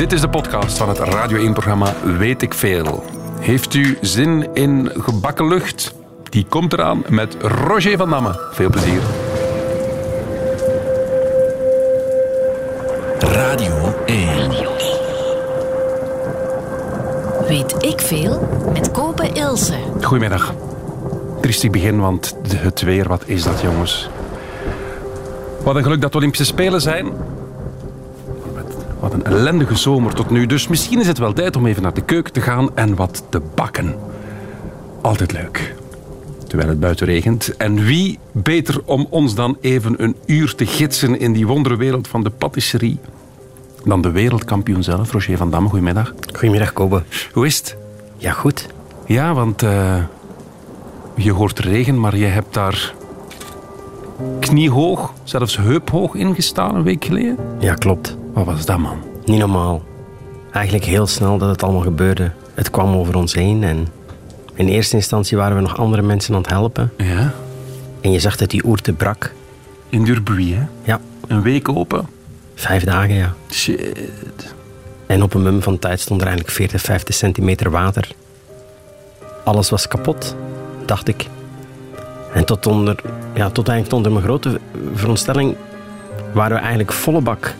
[0.00, 3.04] Dit is de podcast van het Radio 1-programma Weet ik Veel.
[3.40, 5.94] Heeft u zin in gebakken lucht?
[6.28, 8.48] Die komt eraan met Roger van Damme.
[8.52, 9.00] Veel plezier.
[13.18, 14.50] Radio 1.
[17.48, 19.78] Weet ik veel met Kopen Ilse.
[20.02, 20.54] Goedemiddag.
[21.40, 24.08] Triestig begin, want het weer, wat is dat jongens?
[25.62, 27.12] Wat een geluk dat de Olympische Spelen zijn.
[29.00, 30.46] Wat- een ellendige zomer tot nu.
[30.46, 33.22] Dus misschien is het wel tijd om even naar de keuken te gaan en wat
[33.28, 33.94] te bakken.
[35.00, 35.74] Altijd leuk.
[36.46, 37.56] Terwijl het buiten regent.
[37.56, 42.22] En wie beter om ons dan even een uur te gidsen in die wonderwereld van
[42.22, 42.98] de patisserie
[43.84, 45.68] dan de wereldkampioen zelf, Roger van Damme.
[45.68, 46.14] Goedemiddag.
[46.32, 47.02] Goedemiddag, Kobe.
[47.32, 47.76] Hoe is het?
[48.16, 48.66] Ja, goed.
[49.06, 49.96] Ja, want eh,
[51.16, 52.94] je hoort regen, maar je hebt daar
[54.40, 57.36] kniehoog, zelfs heuphoog ingestaan een week geleden.
[57.58, 58.16] Ja, klopt.
[58.44, 58.98] Wat was dat, man?
[59.24, 59.82] Niet normaal.
[60.52, 62.30] Eigenlijk heel snel dat het allemaal gebeurde.
[62.54, 63.86] Het kwam over ons heen en
[64.54, 66.92] in eerste instantie waren we nog andere mensen aan het helpen.
[66.96, 67.32] Ja,
[68.00, 69.32] En je zag dat die oerte brak.
[69.88, 70.62] in Durbuy, hè?
[70.82, 72.08] Ja, Een week open.
[72.54, 73.34] vijf dagen, ja.
[73.50, 73.98] Shit.
[75.06, 78.08] En op een mum van tijd stond er eigenlijk 40, 50 centimeter water.
[79.44, 80.36] Alles was kapot,
[80.84, 81.26] dacht ik.
[82.34, 82.96] En tot, onder,
[83.34, 84.60] ja, tot eigenlijk onder mijn grote
[84.94, 85.56] veronderstelling
[86.32, 87.54] waren we eigenlijk volle bak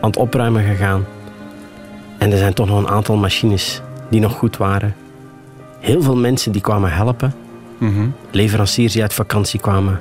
[0.00, 1.04] aan het opruimen gegaan.
[2.18, 4.94] En er zijn toch nog een aantal machines die nog goed waren.
[5.78, 7.34] Heel veel mensen die kwamen helpen.
[7.78, 8.08] Mhm.
[8.30, 10.00] Leveranciers die uit vakantie kwamen.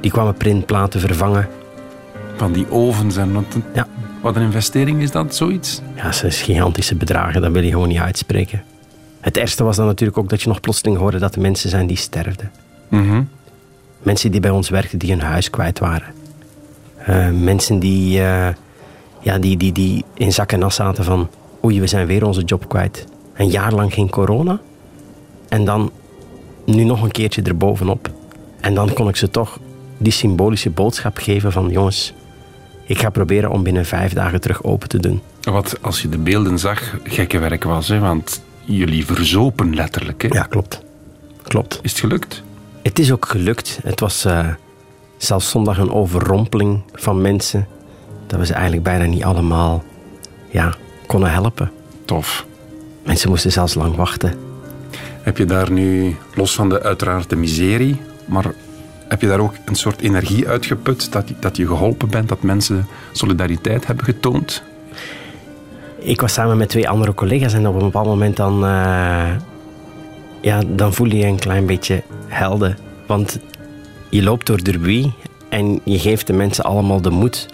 [0.00, 1.48] Die kwamen printplaten vervangen.
[2.36, 3.86] Van die ovens en wat een, Ja.
[4.20, 5.80] wat een investering is dat, zoiets?
[5.94, 8.62] Ja, dat zijn gigantische bedragen, dat wil je gewoon niet uitspreken.
[9.20, 11.86] Het ergste was dan natuurlijk ook dat je nog plotseling hoorde dat er mensen zijn
[11.86, 12.50] die sterfden.
[12.88, 13.22] Mhm.
[14.02, 16.08] Mensen die bij ons werkten, die hun huis kwijt waren.
[16.96, 18.48] Eh, mensen die, eh,
[19.26, 21.28] ja, die, die, die in zak en as zaten van...
[21.64, 23.04] Oei, we zijn weer onze job kwijt.
[23.34, 24.60] Een jaar lang geen corona.
[25.48, 25.90] En dan
[26.64, 28.10] nu nog een keertje erbovenop.
[28.60, 29.58] En dan kon ik ze toch
[29.98, 31.70] die symbolische boodschap geven van...
[31.70, 32.12] Jongens,
[32.84, 35.20] ik ga proberen om binnen vijf dagen terug open te doen.
[35.40, 37.98] Wat, als je de beelden zag, gekke werk was, hè?
[37.98, 40.28] Want jullie verzopen letterlijk, hè?
[40.28, 40.82] Ja, klopt.
[41.42, 41.78] Klopt.
[41.82, 42.42] Is het gelukt?
[42.82, 43.78] Het is ook gelukt.
[43.82, 44.48] Het was eh,
[45.16, 47.66] zelfs zondag een overrompeling van mensen.
[48.26, 49.84] Dat we ze eigenlijk bijna niet allemaal
[50.48, 50.74] ja,
[51.06, 51.70] konden helpen.
[52.04, 52.46] Tof.
[53.02, 54.34] Mensen moesten zelfs lang wachten.
[55.22, 58.44] Heb je daar nu, los van de uiteraard de miserie, maar
[59.08, 62.86] heb je daar ook een soort energie uitgeput dat, dat je geholpen bent, dat mensen
[63.12, 64.62] solidariteit hebben getoond?
[65.98, 69.30] Ik was samen met twee andere collega's en op een bepaald moment dan, eh,
[70.40, 72.78] ja, dan voel je je een klein beetje helden.
[73.06, 73.38] Want
[74.10, 75.10] je loopt door Derby
[75.48, 77.48] en je geeft de mensen allemaal de moed.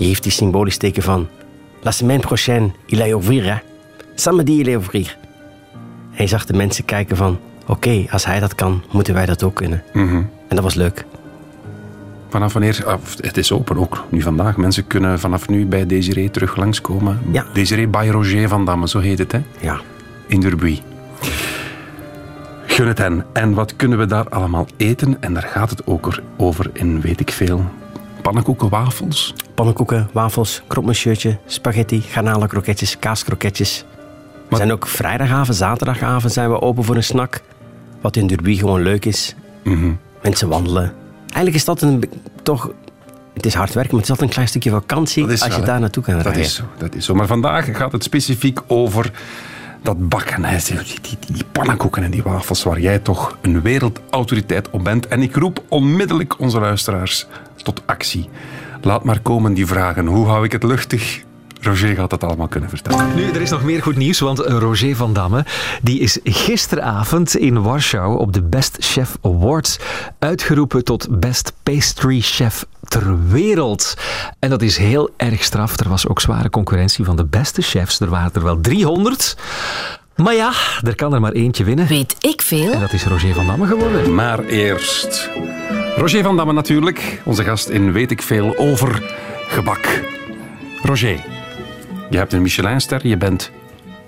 [0.00, 1.28] Je geeft die symbolisch teken van...
[1.82, 3.56] La semaine prochaine, il est ouvrir, hè.
[4.14, 5.16] Samedi, il est ouvrir.
[6.14, 7.38] En je zag de mensen kijken van...
[7.66, 9.82] Oké, als hij dat kan, moeten wij dat ook kunnen.
[10.48, 11.04] En dat was leuk.
[12.28, 14.56] Vanaf wanneer, ah, het is open ook, nu vandaag.
[14.56, 17.18] Mensen kunnen vanaf nu bij Desiree terug langskomen.
[17.32, 17.44] Ja.
[17.52, 19.40] Desiree by Roger van Damme, zo heet het, hè?
[19.60, 19.80] Ja.
[20.26, 20.78] In Derby.
[22.66, 23.24] Gun het hen.
[23.32, 25.16] En wat kunnen we daar allemaal eten?
[25.22, 27.64] En daar gaat het ook er- over in, weet ik veel.
[28.30, 29.34] Pannenkoeken, wafels.
[29.54, 33.84] Pannenkoeken, wafels, kropmesjeurtje, spaghetti, garnalenkroketjes, kaaskroketjes.
[34.48, 37.40] We zijn ook vrijdagavond, zaterdagavond zijn we open voor een snack.
[38.00, 39.34] Wat in Derby gewoon leuk is.
[40.22, 40.92] Mensen wandelen.
[41.20, 42.04] Eigenlijk is dat een,
[42.42, 42.70] toch...
[43.34, 45.62] Het is hard werken, maar het is altijd een klein stukje vakantie Dat als je
[45.62, 46.42] daar naartoe kan Dat rijden.
[46.42, 47.14] is zo, dat is zo.
[47.14, 49.10] Maar vandaag gaat het specifiek over
[49.82, 50.46] dat bakken.
[51.26, 55.08] die pannenkoeken en die wafels waar jij toch een wereldautoriteit op bent.
[55.08, 57.26] En ik roep onmiddellijk onze luisteraars
[57.56, 58.28] tot actie.
[58.82, 60.06] Laat maar komen die vragen.
[60.06, 61.22] Hoe hou ik het luchtig?
[61.60, 63.14] Roger gaat dat allemaal kunnen vertellen.
[63.14, 65.44] Nu, er is nog meer goed nieuws, want Roger van Damme
[65.82, 69.78] die is gisteravond in Warschau op de Best Chef Awards
[70.18, 73.94] uitgeroepen tot Best Pastry Chef ter wereld.
[74.38, 75.78] En dat is heel erg straf.
[75.80, 78.00] Er was ook zware concurrentie van de beste chefs.
[78.00, 79.36] Er waren er wel 300.
[80.16, 80.52] Maar ja,
[80.84, 81.86] er kan er maar eentje winnen.
[81.86, 82.72] Weet ik veel?
[82.72, 84.14] En dat is Roger van Damme geworden.
[84.14, 85.30] Maar eerst...
[85.96, 87.20] Roger van Damme natuurlijk.
[87.24, 89.02] Onze gast in Weet ik Veel over
[89.48, 90.02] gebak.
[90.82, 91.24] Roger,
[92.10, 93.06] je hebt een Michelinster.
[93.06, 93.50] Je bent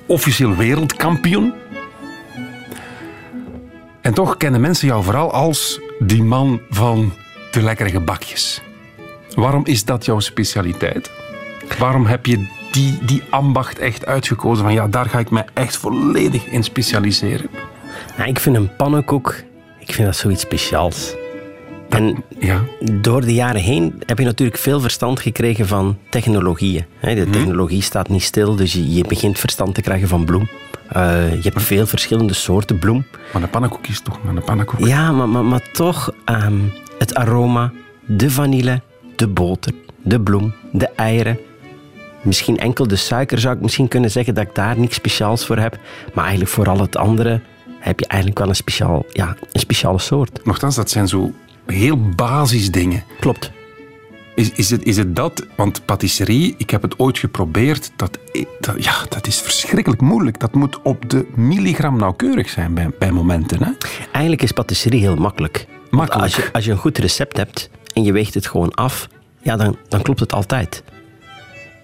[0.06, 1.54] officieel wereldkampioen.
[4.00, 7.12] En toch kennen mensen jou vooral als die man van
[7.50, 8.62] de lekkere gebakjes.
[9.34, 11.10] Waarom is dat jouw specialiteit?
[11.78, 15.76] Waarom heb je die, die ambacht echt uitgekozen van ja, daar ga ik me echt
[15.76, 17.50] volledig in specialiseren?
[18.16, 19.34] Ja, ik vind een pannenkoek,
[19.78, 21.14] ik vind dat zoiets speciaals.
[21.88, 22.60] En Ja.
[22.92, 26.84] door de jaren heen heb je natuurlijk veel verstand gekregen van technologieën.
[27.00, 30.48] De technologie staat niet stil, dus je, begint verstand te krijgen van bloem.
[30.88, 33.04] Eh, je hebt veel verschillende soorten bloem.
[33.32, 34.86] Maar een pannenkoek is toch maar een pannenkoek.
[34.86, 36.58] Ja, maar, maar, maar toch ehm,
[36.98, 37.72] het aroma,
[38.06, 38.80] de vanille,
[39.16, 39.72] de boter,
[40.02, 41.38] de bloem, de eieren.
[42.22, 45.58] Misschien enkel de suiker zou ik misschien kunnen zeggen dat ik daar niks speciaals voor
[45.58, 45.78] heb.
[46.14, 47.40] Maar eigenlijk voor al het andere
[47.78, 50.44] heb je eigenlijk wel een, speciaal, ja, een speciale soort.
[50.44, 51.32] Nochtans, dat zijn zo
[51.66, 53.04] heel basisdingen.
[53.20, 53.50] Klopt.
[54.34, 55.46] Is, is, het, is het dat?
[55.56, 57.92] Want patisserie, ik heb het ooit geprobeerd.
[57.96, 58.18] Dat,
[58.60, 60.40] dat, ja, dat is verschrikkelijk moeilijk.
[60.40, 63.62] Dat moet op de milligram nauwkeurig zijn bij, bij momenten.
[63.62, 63.70] Hè?
[64.12, 65.66] Eigenlijk is patisserie heel makkelijk.
[65.90, 66.24] Makkelijk.
[66.24, 69.08] Als je, als je een goed recept hebt en je weegt het gewoon af,
[69.42, 70.82] ja, dan, dan klopt het altijd.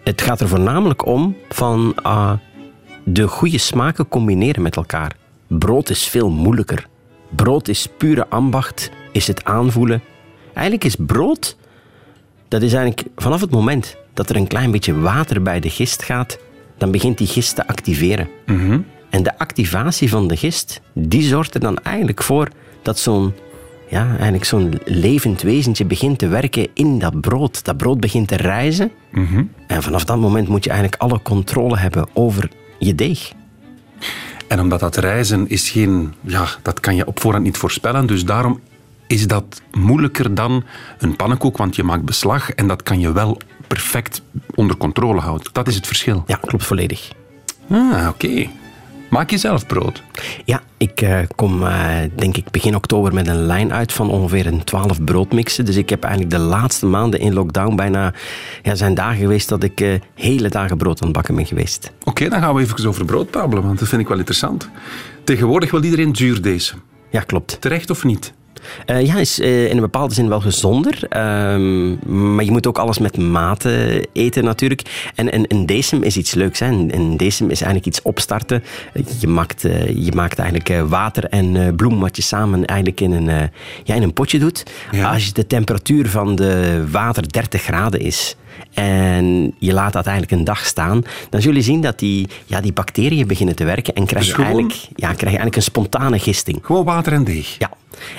[0.04, 2.32] Het gaat er voornamelijk om van ah,
[3.04, 5.16] de goede smaken combineren met elkaar.
[5.46, 6.86] Brood is veel moeilijker.
[7.28, 10.02] Brood is pure ambacht, is het aanvoelen.
[10.54, 11.56] Eigenlijk is brood,
[12.48, 16.02] dat is eigenlijk vanaf het moment dat er een klein beetje water bij de gist
[16.02, 16.38] gaat,
[16.76, 18.28] dan begint die gist te activeren.
[19.10, 22.48] En de activatie van de gist, die zorgt er dan eigenlijk voor
[22.82, 23.34] dat zo'n
[23.88, 27.64] ja, eigenlijk zo'n levend wezentje begint te werken in dat brood.
[27.64, 28.90] Dat brood begint te rijzen.
[29.66, 33.32] En vanaf dat moment moet je eigenlijk alle controle hebben over je deeg.
[34.48, 36.14] En omdat dat reizen is geen...
[36.20, 38.06] Ja, dat kan je op voorhand niet voorspellen.
[38.06, 38.60] Dus daarom
[39.06, 40.64] is dat moeilijker dan
[40.98, 41.56] een pannenkoek.
[41.56, 44.22] Want je maakt beslag en dat kan je wel perfect
[44.54, 45.52] onder controle houden.
[45.52, 46.24] Dat is het verschil.
[46.26, 47.12] Ja, klopt volledig.
[47.70, 48.48] Ah, oké.
[49.10, 50.02] Maak je zelf brood.
[50.44, 54.46] Ja, ik eh, kom eh, denk ik begin oktober met een lijn uit van ongeveer
[54.46, 55.64] een 12 broodmixen.
[55.64, 58.14] Dus ik heb eigenlijk de laatste maanden in lockdown bijna...
[58.62, 61.92] Ja, zijn dagen geweest dat ik eh, hele dagen brood aan het bakken ben geweest.
[62.04, 64.68] Oké, dan gaan we even over brood babbelen, want dat vind ik wel interessant.
[65.24, 66.74] Tegenwoordig wil iedereen zuurdees.
[67.10, 67.60] Ja, klopt.
[67.60, 68.32] Terecht of niet?
[68.86, 71.06] Eh, ja, is eh, in een bepaalde zin wel gezonder.
[71.08, 75.10] Ehm, maar je moet ook alles met mate eten natuurlijk.
[75.14, 76.58] En een, een decem is iets leuks.
[76.58, 76.66] Hè.
[76.66, 78.64] Een, decem is eigenlijk iets opstarten.
[79.18, 83.50] Je maakt, eh, je maakt eigenlijk water en bloem wat je samen eigenlijk in een,
[83.84, 84.62] ja, in een potje doet.
[84.90, 85.12] Ja.
[85.12, 88.36] Als de temperatuur van de water 30 graden is
[88.74, 92.60] en je laat dat eigenlijk een dag staan, dan zul je zien dat die, ja,
[92.60, 95.62] die bacteriën beginnen te werken en krijg je, Dus eigenlijk, ja, krijg je eigenlijk een
[95.62, 96.58] spontane gisting.
[96.62, 97.58] Gewoon water en deeg.
[97.58, 97.70] Ja.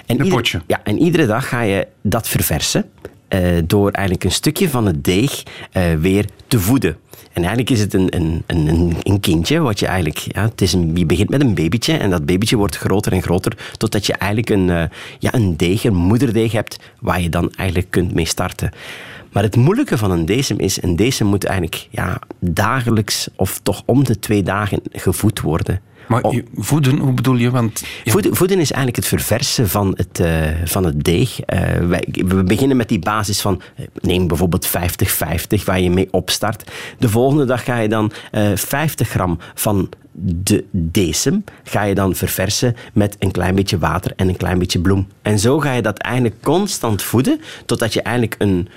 [0.05, 0.61] En Een potje.
[0.67, 2.85] Ja, en iedere dag ga je dat verversen
[3.27, 6.97] eh, door eigenlijk een stukje van het deeg eh, weer te voeden.
[7.33, 10.17] En eigenlijk is het een, een, een- een, een kindje, wat je eigenlijk...
[10.17, 13.21] Ja, het is een, je begint met een babytje en dat babytje wordt groter en
[13.21, 14.83] groter totdat je eigenlijk een, eh,
[15.19, 18.71] ja, een deeg, een moederdeeg hebt waar je dan eigenlijk kunt mee starten.
[19.31, 23.81] Maar het moeilijke van een decem is, een decem moet eigenlijk ja, dagelijks of toch
[23.85, 25.81] om de twee dagen gevoed worden.
[26.07, 27.49] Maar Om- voeden, hoe bedoel je?
[27.51, 31.39] Want ja, Voeden, voeden is eigenlijk het verversen van het, eh, van het deeg.
[31.39, 36.07] Eh, wij, we beginnen met die basis van, eh, neem bijvoorbeeld 50-50, waar je mee
[36.11, 36.71] opstart.
[36.97, 39.89] De volgende dag ga je dan eh 50 gram van
[40.21, 44.79] de decem ga je dan verversen met een klein beetje water en een klein beetje
[44.79, 45.07] bloem.
[45.21, 48.67] En zo ga je dat eigenlijk constant voeden, totdat je eigenlijk een,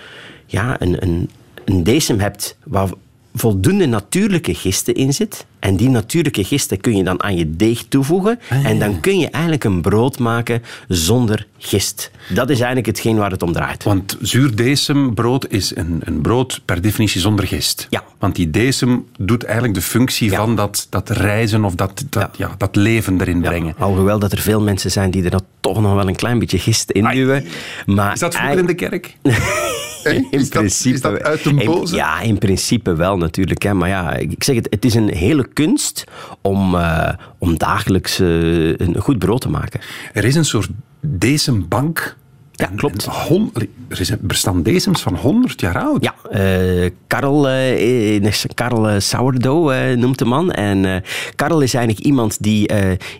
[0.52, 1.30] ja, een, een,
[1.64, 2.88] een decem hebt waar
[3.34, 5.46] voldoende natuurlijke gisten in zit.
[5.58, 8.38] En die natuurlijke gisten kun je dan aan je deeg toevoegen.
[8.48, 12.10] En dan kun je eigenlijk een brood maken zonder gist.
[12.34, 13.84] Dat is eigenlijk hetgeen waar het om draait.
[13.84, 17.86] Want zuurdesembrood is een, een brood per definitie zonder gist.
[17.90, 18.04] Ja.
[18.18, 20.36] Want die decem doet eigenlijk de functie Ja.
[20.36, 22.54] van dat, dat reizen of dat, dat, ja.
[22.58, 23.74] dat leven erin brengen.
[23.78, 26.58] Alhoewel dat er veel mensen zijn die er dan toch nog wel een klein beetje
[26.58, 27.44] gist in duwen.
[27.86, 29.16] Maar Is dat vroeger in de kerk?
[30.04, 31.94] In Is dat- is dat uit de in- boze?
[31.96, 33.62] ja, in principe wel natuurlijk.
[33.62, 33.74] Hè.
[33.74, 36.04] Maar ja, ik zeg het, het is een hele kunst
[36.40, 39.80] om, eh, om dagelijks eh, een goed brood te maken.
[40.12, 40.68] Er is een soort
[41.00, 42.16] decembank.
[42.62, 43.04] Ja, klopt.
[43.04, 43.52] hon-
[43.88, 46.04] er is- bestaan decems van 100 jaar oud.
[46.04, 50.50] Ja, eh Karel, eh, Karel Sourdough noemt de man.
[50.52, 51.02] En
[51.36, 52.70] Karel is eigenlijk iemand die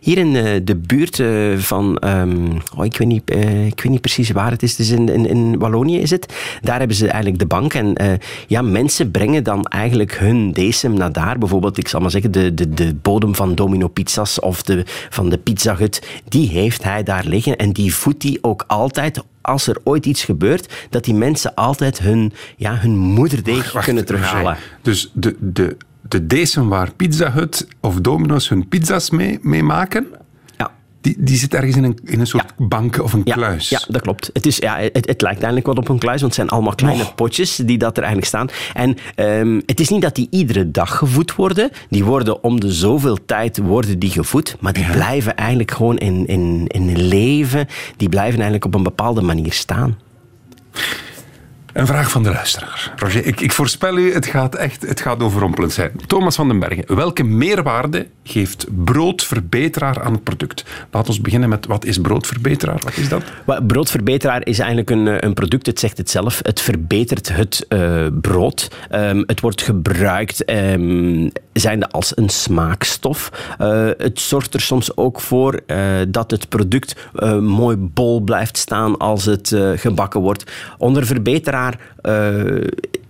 [0.00, 0.32] hier in
[0.64, 1.22] de buurt
[1.56, 1.96] van...
[1.99, 2.46] ehm,
[2.76, 3.30] oh, ik, weet niet,
[3.66, 4.78] ik weet niet precies waar het is.
[4.78, 6.34] Is in, in, in Wallonië is het.
[6.61, 7.75] Daar hebben ze eigenlijk de bank.
[7.75, 7.96] En
[8.46, 11.38] ja, mensen brengen dan eigenlijk hun decem naar daar.
[11.38, 15.28] Bijvoorbeeld, ik zal maar zeggen, de, de, de bodem van Domino Pizza's of de, van
[15.28, 16.02] de Pizza Hut.
[16.28, 17.56] Die heeft hij daar liggen.
[17.56, 21.99] En die voedt hij ook altijd als er ooit iets gebeurt, dat die mensen altijd
[21.99, 24.56] hun, ja, hun moederdeeg Wacht, kunnen terughalen.
[24.82, 25.76] Dus de, de,
[26.08, 30.06] de decem waar Pizza Hut of Domino's hun pizza's mee, mee maken.
[31.02, 33.68] Die, die zit ergens in een, in een soort bank of een Ja, kluis.
[33.68, 34.30] ja, dat klopt.
[34.32, 36.75] Het, is, ja, het, het lijkt eigenlijk wel op een kluis, want het zijn allemaal
[36.75, 38.49] kleine potjes die dat er eigenlijk staan.
[38.75, 41.71] En ehm, het is niet dat die iedere dag gevoed worden.
[41.88, 46.26] Die worden om de zoveel tijd worden die gevoed, maar die blijven eigenlijk gewoon in,
[46.26, 47.66] in, in leven.
[47.97, 49.99] Die blijven eigenlijk op een bepaalde manier staan.
[51.73, 52.93] Een vraag van de luisteraar.
[52.97, 55.93] Roger, ik, ik voorspel u, het gaat echt het gaat overrompelend zijn.
[56.07, 60.64] Thomas van den Bergen, welke meerwaarde geeft broodverbeteraar aan het product?
[60.91, 62.81] Laat ons beginnen met wat is broodverbeteraar?
[62.83, 63.23] Wat is dat?
[63.67, 66.41] Broodverbeteraar is eigenlijk een, eh, een product, het zegt het zelf.
[66.43, 68.71] Het verbetert het eh, brood.
[68.91, 70.45] Ehm, het wordt gebruikt
[71.52, 73.30] ehm, zijnde als een smaakstof.
[73.59, 75.78] Eh, het zorgt er soms ook voor eh,
[76.09, 80.50] dat het product eh, mooi bol blijft staan als het gebakken wordt.
[80.78, 81.78] Onder verbeteraar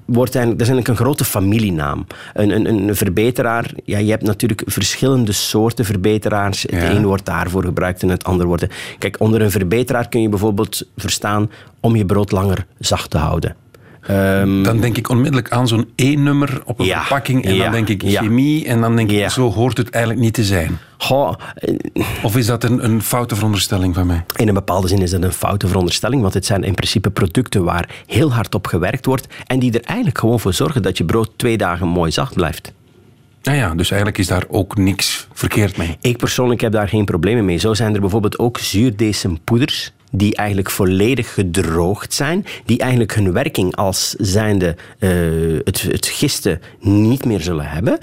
[0.05, 2.07] wordt eigenlijk, dat is eigenlijk een grote familienaam.
[2.35, 6.63] Een, een, een verbeteraar, ja, je hebt natuurlijk verschillende soorten verbeteraars.
[6.63, 6.91] Het Ja.
[6.91, 8.67] een wordt daarvoor gebruikt en het ander wordt...
[8.99, 13.57] Kijk, onder een verbeteraar kun je bijvoorbeeld verstaan om je brood langer zacht te houden.
[14.07, 17.45] Ehm, Dan denk ik onmiddellijk aan zo'n E-nummer op een Ja, verpakking.
[17.45, 18.67] En ja, dan denk ik chemie.
[18.67, 19.29] En dan denk ik, Ja.
[19.29, 20.79] zo hoort het eigenlijk niet te zijn.
[20.99, 21.75] goh, eh,
[22.23, 24.25] Of is dat een, een foute veronderstelling van mij?
[24.37, 27.65] in een bepaalde zin is dat een foute veronderstelling, want het zijn in principe producten
[27.65, 31.05] waar heel hard op gewerkt wordt en die er eigenlijk gewoon voor zorgen dat je
[31.05, 32.73] brood twee dagen mooi zacht blijft.
[33.43, 35.97] Nou ja, dus eigenlijk is daar ook niks verkeerd mee.
[36.01, 37.57] Ik persoonlijk heb daar geen problemen mee.
[37.59, 43.77] Zo zijn er bijvoorbeeld ook zuurdesempoeders die eigenlijk volledig gedroogd zijn, die eigenlijk hun werking
[43.77, 45.11] als zijnde eh,
[45.65, 47.99] het, het gisten niet meer zullen hebben,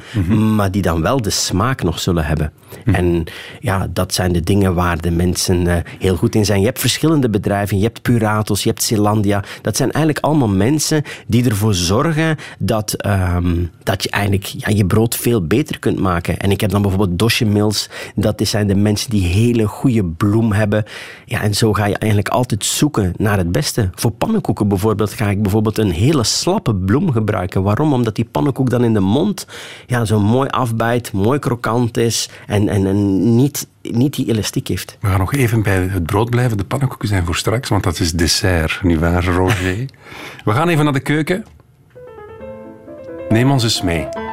[0.55, 2.51] maar die dan wel de smaak nog zullen hebben.
[2.85, 3.23] En
[3.59, 6.59] ja, dat zijn de dingen waar de mensen eh, heel goed in zijn.
[6.59, 9.43] Je hebt verschillende bedrijven, je hebt Puratos, je hebt Zeelandia.
[9.61, 14.85] Dat zijn eigenlijk allemaal mensen die ervoor zorgen dat, ehm, dat je eigenlijk ja, je
[14.85, 16.39] brood veel beter kunt maken.
[16.39, 17.89] En ik heb dan bijvoorbeeld Dosje Mills.
[18.15, 20.83] Dat zijn de mensen die hele goede bloem hebben.
[21.25, 23.89] Ja, en zo ga je eigenlijk altijd zoeken naar het beste.
[23.95, 27.63] Voor pannenkoeken bijvoorbeeld ga ik bijvoorbeeld een hele slappe bloem gebruiken.
[27.63, 27.93] Waarom?
[27.93, 29.47] Omdat die pannenkoek dan in de mond
[29.87, 34.97] ja, zo mooi afbijt, mooi krokant is en, en, en niet, niet die elastiek heeft.
[35.01, 36.57] We gaan nog even bij het brood blijven.
[36.57, 39.85] De pannenkoeken zijn voor straks, want dat is dessert, nietwaar, Roger?
[40.45, 41.45] We gaan even naar de keuken.
[43.29, 44.28] Neem ons eens mee.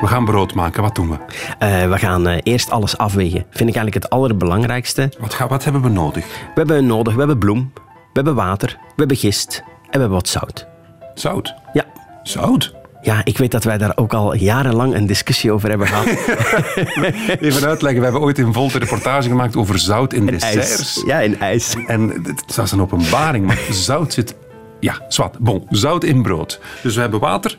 [0.00, 0.82] We gaan brood maken.
[0.82, 1.16] Wat doen we?
[1.58, 3.40] Eh, we gaan eh, eerst alles afwegen.
[3.40, 5.12] Vind ik eigenlijk het allerbelangrijkste.
[5.18, 6.24] Wat, ga, wat hebben we nodig?
[6.26, 10.10] We hebben nodig, we hebben bloem, we hebben water, we hebben gist en we hebben
[10.10, 10.66] wat zout.
[11.14, 11.54] Zout.
[11.72, 11.84] Ja.
[12.22, 12.76] Zout?
[13.02, 16.06] Ja, ik weet dat wij daar ook al jarenlang een discussie over hebben gehad.
[17.40, 17.98] Even uitleggen.
[17.98, 20.70] We hebben ooit een volte reportage gemaakt over zout in desserts.
[20.70, 21.02] ijs.
[21.06, 21.76] Ja, in ijs.
[21.86, 24.34] En het was een openbaring, maar zout zit...
[24.80, 25.38] Ja, zwart.
[25.38, 26.60] Bon, zout in brood.
[26.82, 27.58] Dus we hebben water,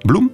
[0.00, 0.30] bloem,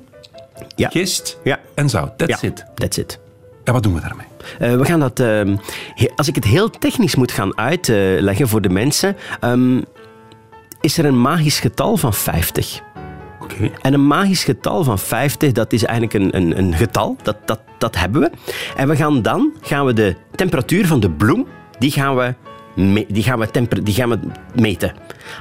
[0.76, 0.88] Ja.
[0.88, 1.59] gist Ja.
[1.75, 2.19] en zout.
[2.19, 2.64] That's ja, it.
[2.75, 3.19] that's it.
[3.64, 4.26] En wat doen we daarmee?
[4.59, 8.69] Eh, we gaan dat, he- als ik het heel technisch moet gaan uitleggen voor de
[8.69, 9.81] mensen, ehm,
[10.81, 12.81] is er een magisch getal van 50.
[13.43, 13.71] Oké.
[13.83, 17.61] En een magisch getal van 50, dat is eigenlijk een, een, een getal, dat, dat,
[17.79, 18.31] dat hebben we.
[18.76, 21.47] En we gaan dan gaan we de temperatuur van de bloem,
[21.79, 22.35] die gaan we,
[22.75, 24.19] me- die gaan we, temper, die gaan we
[24.61, 24.93] meten.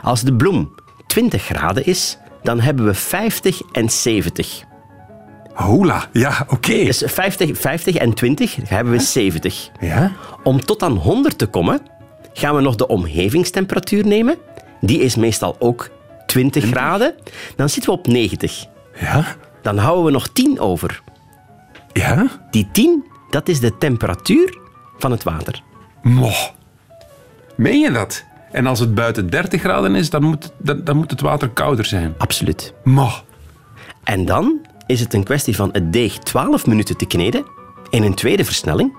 [0.03, 0.75] Als de bloem
[1.07, 4.63] 20 graden is, dan hebben we 50 en 70.
[5.63, 6.07] Hola.
[6.11, 6.83] Ja, oké.
[6.83, 9.69] Dus 50, 50 en 20 hebben we 70.
[9.79, 10.11] Ja?
[10.43, 11.79] Om tot aan 100 te komen,
[12.33, 14.37] gaan we nog de omgevingstemperatuur nemen.
[14.81, 15.89] Die is meestal ook
[16.25, 17.15] 20 graden.
[17.55, 18.65] Dan zitten we op 90.
[18.99, 19.35] Ja?
[19.61, 21.01] Dan houden we nog 10 over.
[21.93, 22.27] Ja?
[22.51, 24.57] Die 10, dat is de temperatuur
[24.97, 25.63] van het water.
[26.01, 26.31] Mo.
[27.55, 28.25] Meen je dat?
[28.51, 31.85] En als het buiten 30 graden is, dan moet, dan, dan moet het water kouder
[31.85, 32.13] zijn.
[32.17, 32.73] Absoluut.
[32.83, 33.09] Mo.
[34.03, 37.45] En dan is het een kwestie van het deeg 12 minuten te kneden
[37.89, 38.93] in een tweede versnelling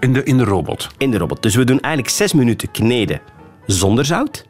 [0.00, 0.88] In de, in de robot.
[0.98, 1.42] in de robot.
[1.42, 3.20] Dus we doen eigenlijk 6 minuten kneden
[3.66, 4.46] zonder zout.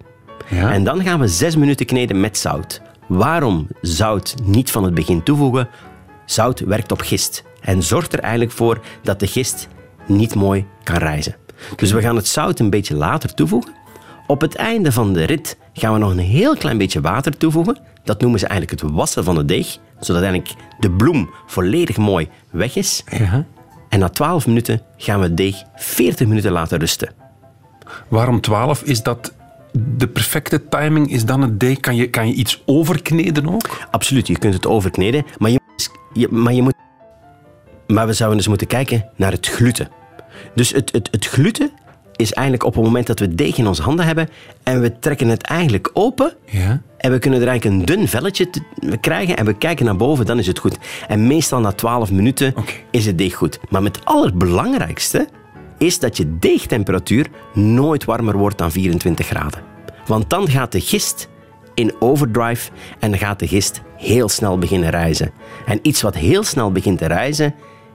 [0.49, 0.73] Ja?
[0.73, 2.81] En dan gaan we 6 minuten kneden met zout.
[3.09, 5.69] Waarom zout niet van het begin toevoegen?
[6.26, 9.69] Zout werkt op gist en zorgt er eigenlijk voor dat de gist
[10.07, 11.37] niet mooi kan rijzen.
[11.76, 13.73] Dus we gaan het zout een beetje later toevoegen.
[14.26, 17.78] Op het einde van de rit gaan we nog een heel klein beetje water toevoegen.
[18.04, 22.29] Dat noemen ze eigenlijk het wassen van het deeg, zodat eigenlijk de bloem volledig mooi
[22.51, 23.05] weg is.
[23.11, 23.45] ja?
[23.89, 27.13] En na 12 minuten gaan we het deeg 40 minuten laten rusten.
[28.09, 28.83] Waarom 12?
[28.83, 29.33] Is dat
[29.73, 31.11] de perfecte timing?
[31.11, 31.81] Is dan het deeg?
[31.81, 33.79] Kan je, kan je iets overkneden ook?
[33.91, 35.61] Absoluut, je kunt het overkneden, maar je,
[36.13, 36.75] je- maar je moet...
[37.87, 39.89] Maar we zouden dus moeten kijken naar het gluten.
[40.55, 41.71] Dus het, het, het gluten
[42.23, 44.29] is eigenlijk op het moment dat we het deeg in onze handen hebben
[44.62, 46.83] en we trekken het eigenlijk open Ja.
[46.97, 48.49] en we kunnen er eigenlijk een dun velletje
[49.00, 50.79] krijgen en we kijken naar boven, dan is het goed.
[51.09, 52.55] En meestal na 12 minuten
[52.91, 53.59] is het deeg goed.
[53.69, 55.29] Maar met het allerbelangrijkste
[55.79, 59.61] is dat je deegtemperatuur nooit warmer wordt dan 24 graden.
[60.07, 61.29] Want dan gaat de gist
[61.75, 65.31] in overdrive en dan gaat de gist heel snel beginnen reizen.
[65.67, 67.55] En iets wat heel snel begint te reizen,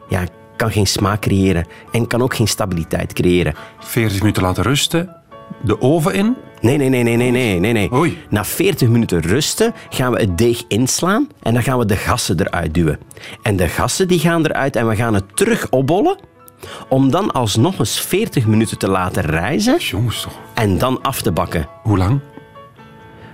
[0.09, 0.23] ja,
[0.57, 3.53] kan geen smaak creëren en kan ook geen stabiliteit creëren.
[3.79, 5.15] 40 minuten laten rusten,
[5.63, 6.35] de oven in.
[6.61, 7.73] Nee, nee, nee, nee, nee, nee, nee.
[7.73, 7.93] nee.
[7.93, 8.17] Oei.
[8.29, 12.39] Na 40 minuten rusten gaan we het deeg inslaan en dan gaan we de gassen
[12.39, 12.99] eruit duwen.
[13.41, 16.17] En de gassen die gaan eruit en we gaan het terug opbollen
[16.89, 20.39] om dan alsnog eens 40 minuten te laten rijzen Jongens toch.
[20.53, 21.67] en dan af te bakken.
[21.83, 22.19] Hoe lang?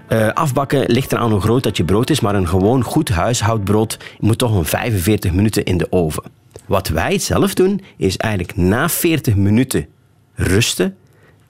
[0.08, 3.98] Eh, afbakken ligt eraan hoe groot dat je brood is, maar een gewoon goed huishoudbrood
[4.20, 6.24] moet toch een 45 minuten in de oven.
[6.66, 9.88] Wat wij zelf doen, is eigenlijk na 40 minuten
[10.34, 10.96] rusten,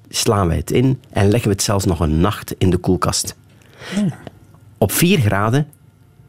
[0.10, 3.36] slaan wij het in en leggen we het zelfs nog een nacht in de koelkast.
[4.78, 5.68] Op 4 graden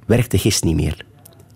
[0.07, 1.05] werkt de gist niet meer.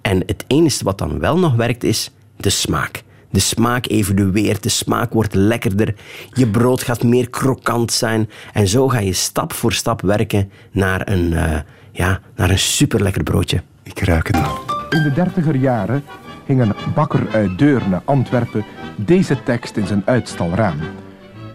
[0.03, 3.03] En het enige wat dan wel nog werkt is de smaak.
[3.31, 5.95] De smaak evolueert, de smaak wordt lekkerder,
[6.33, 8.31] je brood gaat meer krokant zijn.
[8.53, 11.61] En zo ga je stap voor stap werken naar een, eh,
[11.93, 13.63] ja, naar een superlekker broodje.
[13.83, 14.59] Ik ruik het al.
[14.91, 16.05] In de dertiger jaren
[16.49, 18.65] hing een bakker uit Deurne, Antwerpen,
[18.97, 20.77] deze tekst in zijn uitstalraam.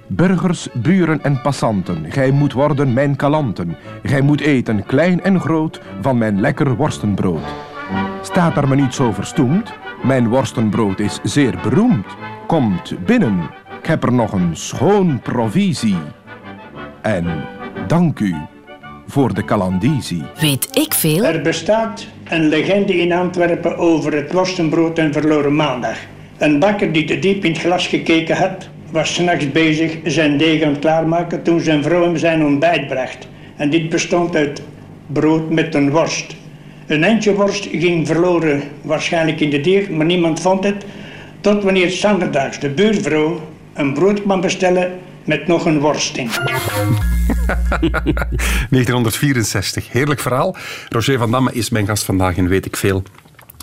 [0.07, 3.75] Burgers, buren en passanten, gij moet worden mijn kalanten.
[4.03, 7.45] Gij moet eten, klein en groot, van mijn lekker worstenbrood.
[8.21, 9.73] Staat er me niet zo verstoemd?
[10.03, 12.05] Mijn worstenbrood is zeer beroemd.
[12.47, 13.39] Komt binnen,
[13.79, 15.97] ik heb er nog een schoon provisie.
[17.01, 17.25] En
[17.87, 18.35] dank u
[19.07, 20.23] voor de kalandizie.
[20.39, 21.23] Weet ik veel?
[21.23, 25.97] Er bestaat een legende in Antwerpen over het worstenbrood en verloren maandag.
[26.37, 30.63] Een bakker die te diep in het glas gekeken had, was s'nachts bezig zijn deeg
[30.63, 33.27] aan het klaarmaken toen zijn vrouw hem zijn ontbijt bracht.
[33.55, 34.61] En dit bestond uit
[35.07, 36.35] brood met een worst.
[36.87, 40.85] Een eindje worst ging verloren, waarschijnlijk in de deeg, maar niemand vond het.
[41.41, 43.41] Tot wanneer zanderdags de buurvrouw
[43.73, 44.91] een brood kwam bestellen
[45.25, 46.29] met nog een worst in.
[48.69, 49.91] 1964.
[49.91, 50.55] Heerlijk verhaal.
[50.89, 53.03] Roger van Damme is mijn gast vandaag in Weet ik Veel.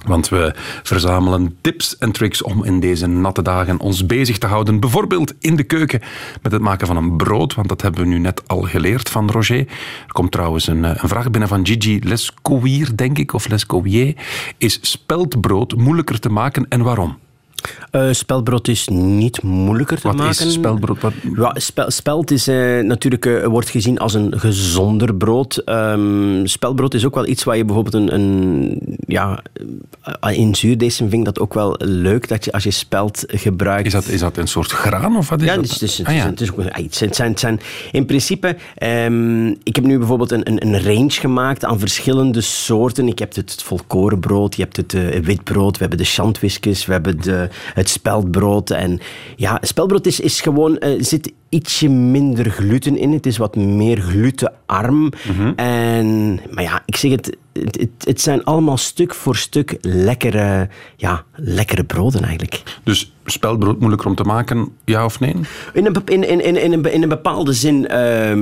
[0.06, 4.80] Want we verzamelen tips en tricks om in deze natte dagen ons bezig te houden.
[4.80, 6.00] Bijvoorbeeld in de keuken
[6.42, 7.54] met het maken van een brood.
[7.54, 9.58] Want dat hebben we nu net al geleerd van Roger.
[9.58, 14.14] Er komt trouwens een, eh, een vraag binnen van Gigi Lescowier, denk ik, of Lescowier.
[14.58, 17.18] Is speldbrood moeilijker te maken en waarom?
[17.90, 20.46] Eh spelbrood is niet moeilijker te Wat maken.
[20.46, 21.00] is speldbrood?
[21.00, 25.56] Wat- Ja, spel, spelt is eh, natuurlijk, eh, wordt gezien als een gezonder brood.
[25.56, 28.14] Ehm spelbrood is ook wel iets waar je bijvoorbeeld een...
[28.14, 29.42] een ja,
[30.30, 33.86] in zuurdees vind ik dat ook wel leuk, dat je als je spelt gebruikt...
[33.86, 35.62] Is dat, is dat een soort graan of wat is Ja, dat?
[35.70, 36.26] het is, het is, Ah, ja.
[36.30, 40.66] het is ook het zijn, het in principe, ehm, ik heb nu bijvoorbeeld een, een,
[40.66, 43.08] een range gemaakt aan verschillende soorten.
[43.08, 47.48] Ik heb het volkorenbrood, je hebt het witbrood, we hebben de chantwiskus, we hebben de,
[47.80, 48.70] het speldbrood.
[48.70, 49.00] En
[49.36, 53.12] ja, speldbrood is, is gewoon, eh, zit ietsje minder gluten in.
[53.12, 55.12] Het is wat meer glutenarm.
[55.28, 55.52] Mhm.
[55.56, 61.24] En, maar ja, ik zeg het, het, het, zijn allemaal stuk voor stuk lekkere, ja,
[61.34, 62.62] lekkere broden eigenlijk.
[62.84, 65.34] Dus speldbrood moeilijker om te maken, ja of nee?
[65.72, 68.34] In een, in, in, in, in, een, in een bepaalde zin eh,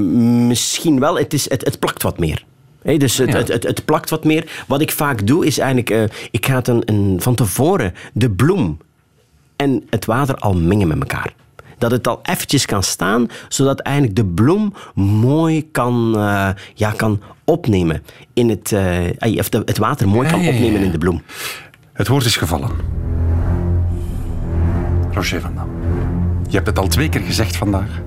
[0.47, 1.19] misschien wel.
[1.19, 2.45] Het, is, het, het plakt wat meer.
[2.83, 3.37] Hé, dus het, Ja.
[3.37, 4.65] het, het, het plakt wat meer.
[4.67, 5.91] Wat ik vaak doe, is eigenlijk...
[5.91, 8.79] eh, ik ga het een, een, van tevoren de bloem
[9.59, 11.35] en het water al mengen met elkaar.
[11.79, 17.21] Dat het al eventjes kan staan, zodat eigenlijk de bloem mooi kan, eh, ja, kan
[17.45, 18.73] opnemen in het...
[18.73, 21.23] eh, of de, het water mooi kan opnemen in de bloem.
[21.93, 22.71] Het woord is gevallen.
[25.13, 25.69] Roger van Dam.
[26.49, 28.01] Je hebt het al twee keer gezegd vandaag.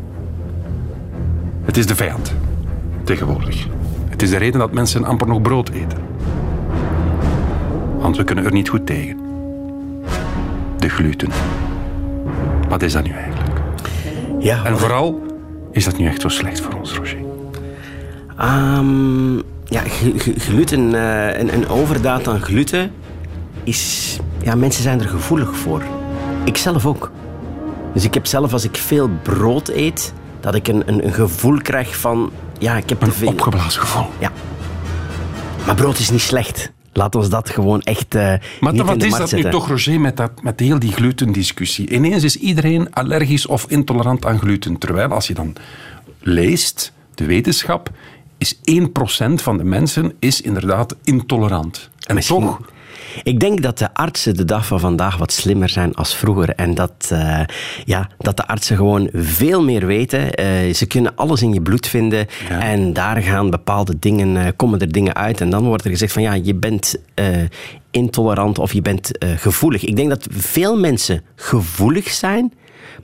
[1.64, 2.34] Het is de vijand.
[3.04, 3.68] Tegenwoordig.
[4.10, 6.00] Het is de reden dat mensen amper nog brood eten.
[7.98, 9.31] Want we kunnen er niet goed tegen.
[10.82, 11.30] De gluten.
[12.70, 13.60] Wat is dat nu eigenlijk?
[14.40, 15.22] Ja, En vooral,
[15.72, 17.18] is dat nu echt zo slecht voor ons, Roger?
[18.38, 22.92] Ehm, ja, gl- gl- gluten, eh, een, een overdaad aan gluten
[23.64, 24.18] is...
[24.44, 25.84] Ja, mensen zijn er gevoelig voor.
[26.44, 27.12] Ik zelf ook.
[27.94, 31.58] Dus ik heb zelf, als ik veel brood eet, dat ik een, een, een gevoel
[31.62, 32.32] krijg van...
[32.60, 33.28] Ja, ik heb te Een veel...
[33.28, 34.06] opgeblazen gevoel.
[34.20, 34.32] Ja.
[35.66, 36.72] Maar brood is niet slecht.
[36.94, 40.42] Laat ons dat gewoon echt eh Maar wat is dat nu toch, Roger, met, dat,
[40.42, 41.90] met heel die glutendiscussie?
[41.90, 44.78] Ineens is iedereen allergisch of intolerant aan gluten.
[44.78, 45.56] Terwijl als je dan
[46.20, 47.90] leest, de wetenschap,
[48.38, 48.60] is 1%
[49.34, 51.90] van de mensen is inderdaad intolerant.
[52.08, 52.62] En Misschien- toch,
[53.24, 56.50] Ik denk dat de artsen de dag van vandaag wat slimmer zijn als vroeger.
[56.50, 57.40] En dat, eh,
[57.86, 60.34] ja, dat de artsen gewoon veel meer weten.
[60.34, 62.28] Eh, ze kunnen alles in je bloed vinden.
[62.50, 62.60] Ja.
[62.60, 65.42] En daar gaan bepaalde dingen, eh, komen er dingen uit.
[65.42, 66.96] En dan wordt er gezegd van ja, je bent
[67.92, 69.86] intolerant of je bent gevoelig.
[69.86, 72.54] Ik denk dat veel mensen gevoelig zijn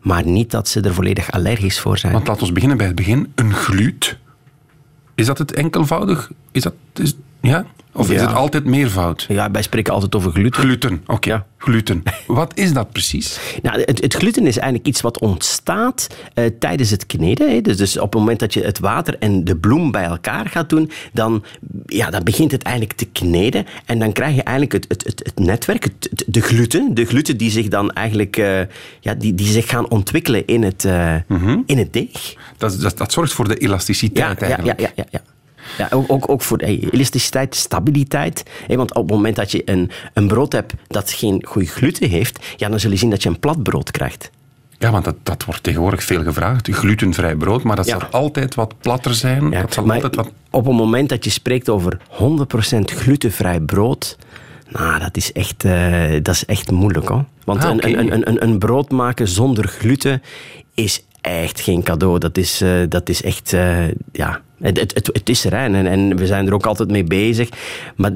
[0.01, 2.13] maar niet dat ze er volledig allergisch voor zijn.
[2.13, 3.31] Want laten we beginnen bij het begin.
[3.35, 4.17] Een gluut.
[5.15, 6.31] Is dat het enkelvoudig?
[6.51, 7.65] Is dat, is, ja?
[7.97, 8.27] Of is Ja.
[8.27, 9.25] het altijd meervoud?
[9.27, 10.61] Ja, wij spreken altijd over gluten.
[10.61, 11.45] Gluten, oké.
[11.57, 12.03] Gluten.
[12.27, 13.39] Wat is dat precies?
[13.61, 17.51] Nou, het, het gluten is eigenlijk iets wat ontstaat eh, tijdens het kneden.
[17.51, 17.61] Hè.
[17.61, 20.69] Dus, dus op het moment dat je het water en de bloem bij elkaar gaat
[20.69, 21.43] doen, dan,
[21.85, 23.65] ja, dan begint het eigenlijk te kneden.
[23.85, 25.87] En dan krijg je eigenlijk het, het, het, het netwerk,
[26.27, 26.93] de gluten.
[26.93, 28.59] De gluten die zich dan eigenlijk eh,
[28.99, 31.15] ja, die, die zich gaan ontwikkelen in het, eh,
[31.65, 32.35] in het deeg.
[32.57, 34.79] Dat, dat, dat zorgt voor de elasticiteit ja, ja, eigenlijk.
[34.79, 35.19] ja, ja, ja.
[35.19, 35.21] Ja,
[35.89, 38.43] ook, ook, ook voor hey, elasticiteit, stabiliteit.
[38.67, 42.45] Want op het moment dat je een, een brood hebt dat geen goede gluten heeft,
[42.55, 44.29] ja, dan zul je zien dat je een plat brood krijgt.
[44.79, 46.69] Ja, want dat, dat wordt tegenwoordig veel gevraagd.
[46.71, 47.99] Glutenvrij brood, maar dat Ja.
[47.99, 49.49] zal altijd wat platter zijn.
[49.51, 50.31] Ja, dat zal altijd wat...
[50.51, 54.17] op het moment dat je spreekt over 100% glutenvrij brood,
[54.69, 57.25] nou, dat is echt, eh, dat is echt moeilijk hoor.
[57.45, 60.21] Want Ah, een, een, een, een brood maken zonder gluten
[60.73, 62.19] is echt geen cadeau.
[62.19, 65.87] Dat is, eh, dat is echt, eh, ja, het, het, het, het is er en,
[65.87, 67.49] en we zijn er ook altijd mee bezig.
[67.95, 68.11] Maar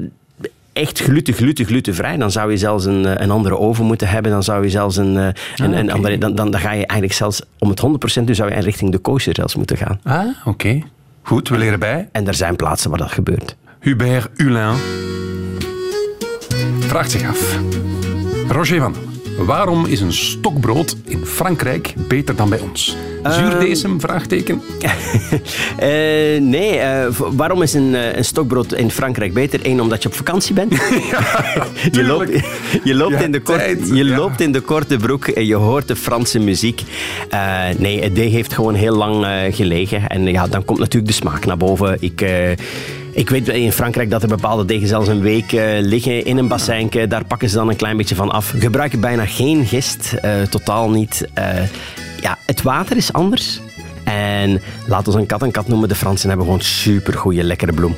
[0.72, 4.32] echt gluten, gluten, glutenvrij, dan zou je zelfs een, eh, een andere oven moeten hebben.
[4.32, 7.12] Dan zou je zelfs een, eh, een, een andere, dan, dan, dan ga je eigenlijk
[7.12, 10.00] zelfs, om het 100% doen, zou je richting de kosher zelfs moeten gaan.
[10.02, 10.82] Ah, oké.
[11.22, 12.08] Goed, we leren bij.
[12.12, 13.56] En er zijn plaatsen waar dat gebeurt.
[13.80, 14.74] Hubert Hulin
[16.80, 17.58] vraagt zich af.
[18.48, 18.94] Roger van
[19.38, 22.96] waarom is een stokbrood in Frankrijk beter dan bij ons?
[23.30, 24.00] Zuurdesem?
[24.00, 24.62] Vraagteken.
[25.76, 25.88] Eh,
[26.40, 29.60] nee, eh, waarom is een, eh, een stokbrood in Frankrijk beter?
[29.62, 30.72] Eén, omdat je op vakantie bent.
[31.92, 32.30] je loopt,
[32.84, 34.16] je, loopt Ja, in de kort, tijd, je ja.
[34.16, 36.82] loopt in de korte broek en je hoort de Franse muziek.
[37.30, 40.06] Eh, nee, het deeg heeft gewoon heel lang eh, gelegen.
[40.06, 41.96] En ja, dan komt natuurlijk de smaak naar boven.
[42.00, 42.20] Ik...
[42.20, 42.50] eh,
[43.14, 46.48] ik weet in Frankrijk dat er bepaalde degen zelfs een week eh, liggen in een
[46.48, 47.06] bassijnke.
[47.06, 48.54] Daar pakken ze dan een klein beetje van af.
[48.58, 51.26] Gebruiken bijna geen gist, eh, totaal niet.
[51.34, 51.44] Eh,
[52.22, 53.60] ja, het water is anders.
[54.04, 55.88] En laat ons een kat een kat noemen.
[55.88, 57.96] De Fransen hebben gewoon supergoeie, lekkere bloem.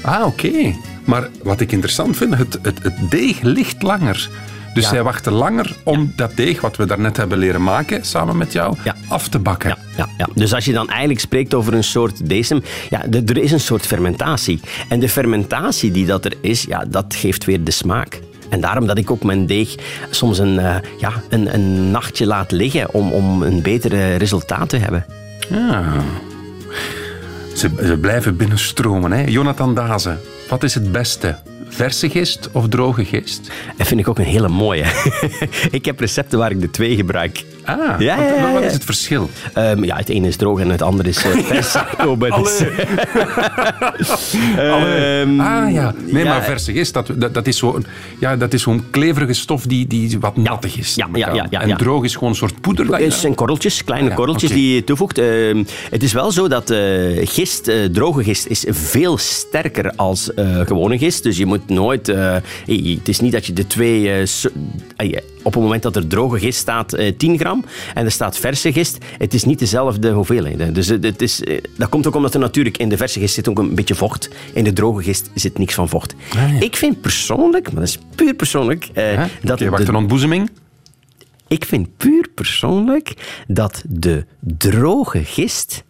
[0.00, 0.74] Ah, oké.
[1.04, 4.28] Maar wat ik interessant vind, het, het, het deeg ligt langer.
[4.74, 4.88] Dus Ja.
[4.90, 8.76] zij wachten langer om dat deeg, wat we daarnet hebben leren maken, samen met jou,
[8.84, 8.94] Ja.
[9.08, 9.68] af te bakken.
[9.68, 10.28] Ja, ja, ja.
[10.34, 13.86] Dus als je dan eigenlijk spreekt over een soort decem, ja, er is een soort
[13.86, 14.60] fermentatie.
[14.88, 18.20] En de fermentatie die dat er is, ja, dat geeft weer de smaak.
[18.52, 19.74] En daarom dat ik ook mijn deeg
[20.10, 24.76] soms een, eh, ja, een, een nachtje laat liggen om, om een beter resultaat te
[24.76, 25.04] hebben.
[25.50, 25.82] Ja.
[27.54, 29.12] Ze, ze blijven binnenstromen.
[29.12, 29.24] Hè.
[29.24, 31.36] Jonathan Dazen, wat is het beste?
[31.68, 33.50] Verse gist of droge gist?
[33.76, 34.84] Dat vind ik ook een hele mooie.
[35.70, 37.44] ik heb recepten waar ik de twee gebruik.
[37.64, 38.66] Ah, Ja, wat, ja, ja, wat ja.
[38.68, 39.30] is het verschil?
[39.54, 41.76] Ehm, ja, het ene is droog en het andere is eh, vers.
[42.06, 42.64] Oh, is-
[44.56, 47.84] Ehm, ah ja, nee, maar verse gist, dat, dat, dat is zo'n
[48.20, 50.94] ja, dat is zo'n kleverige stof die, die wat nattig is.
[50.94, 52.96] ja, ja, ja, ja, en droog is gewoon een soort poeder.
[52.96, 55.18] Het zijn korreltjes, kleine korreltjes die je toevoegt.
[55.18, 56.78] Ehm, het is wel zo dat eh,
[57.28, 60.30] gist, eh, droge gist, is veel sterker als
[60.64, 61.22] gewone gist.
[61.22, 62.06] Dus je moet nooit...
[62.06, 64.22] het is niet dat je de twee...
[65.42, 67.51] op het moment dat er droge gist staat, eh 10 gram,
[67.94, 70.74] en er staat verse gist, het is niet dezelfde hoeveelheid.
[70.74, 73.48] Dus het is, eh, dat komt ook omdat er natuurlijk in de verse gist zit
[73.48, 74.28] ook een beetje vocht.
[74.52, 76.14] In de droge gist zit niks van vocht.
[76.36, 76.60] Ah, ja.
[76.60, 80.50] Ik vind persoonlijk, maar dat is puur persoonlijk, eh, dat Oké, wacht, een ontboezeming?
[81.52, 83.14] ik vind puur persoonlijk
[83.48, 85.84] dat de droge gist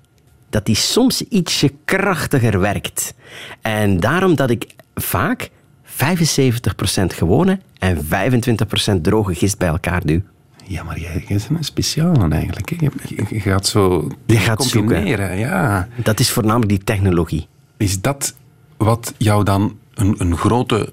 [0.51, 3.14] dat die soms ietsje krachtiger werkt.
[3.61, 5.51] En daarom dat ik vaak
[5.85, 10.22] 75% gewone en 25% droge gist bij elkaar doe.
[10.66, 12.70] Ja, maar jij bent een speciale eigenlijk.
[12.70, 15.07] Je, je- je gaat zo Je gaat zoeken.
[15.38, 15.88] Ja.
[15.96, 17.46] Dat is voornamelijk die technologie.
[17.77, 18.35] Is dat
[18.77, 20.92] wat jou dan een, een grote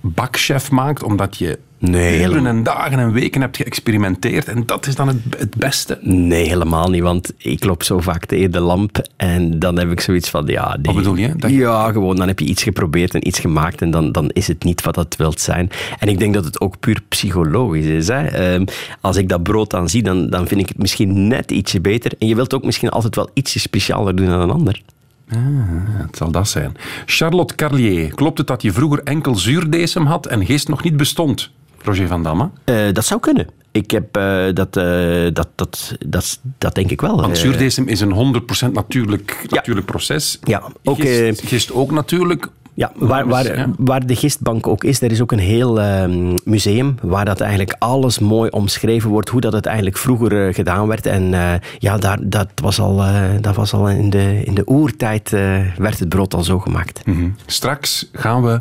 [0.00, 4.94] bakchef maakt, omdat je Nee, uren en dagen en weken hebt geëxperimenteerd en dat is
[4.94, 5.98] dan het, het beste?
[6.02, 10.00] Nee, helemaal niet, want ik loop zo vaak tegen de lamp en dan heb ik
[10.00, 10.68] zoiets van, ja...
[10.68, 10.78] Nee.
[10.82, 11.36] Wat bedoel je?
[11.36, 14.46] Dat Ja, gewoon, dan heb je iets geprobeerd en iets gemaakt en dan, dan is
[14.46, 15.70] het niet wat het wilt zijn.
[15.98, 18.08] En ik denk dat het ook puur psychologisch is.
[18.08, 18.26] Hè.
[18.26, 18.64] Ehm,
[19.00, 22.12] als ik dat brood dan zie, dan, dan vind ik het misschien net ietsje beter.
[22.18, 24.82] En je wilt ook misschien altijd wel ietsje specialer doen dan een ander.
[25.30, 26.76] Ja, het zal dat zijn.
[27.06, 31.50] Charlotte Carlier, klopt het dat je vroeger enkel zuurdesem had en gist nog niet bestond?
[31.82, 32.50] Roger van Damme?
[32.64, 33.46] Eh, dat zou kunnen.
[33.72, 37.20] Ik heb eh, dat, eh, dat, dat, dat, dat denk ik wel.
[37.20, 40.38] Want zuurdesem is een 100% natuurlijk, natuurlijk proces.
[40.42, 42.48] Ja, ook, gist, gist ook natuurlijk.
[42.74, 43.70] Ja, waar, waar, Ja.
[43.78, 47.76] waar de gistbank ook is, er is ook een heel ehm, museum waar dat eigenlijk
[47.78, 51.06] alles mooi omschreven wordt, hoe dat het eigenlijk vroeger gedaan werd.
[51.06, 51.30] En
[51.78, 53.02] ja, daar, dat was al,
[53.40, 55.30] dat was al in, de, in de oertijd
[55.76, 57.06] werd het brood al zo gemaakt.
[57.06, 57.28] Mhm.
[57.46, 58.60] Straks gaan we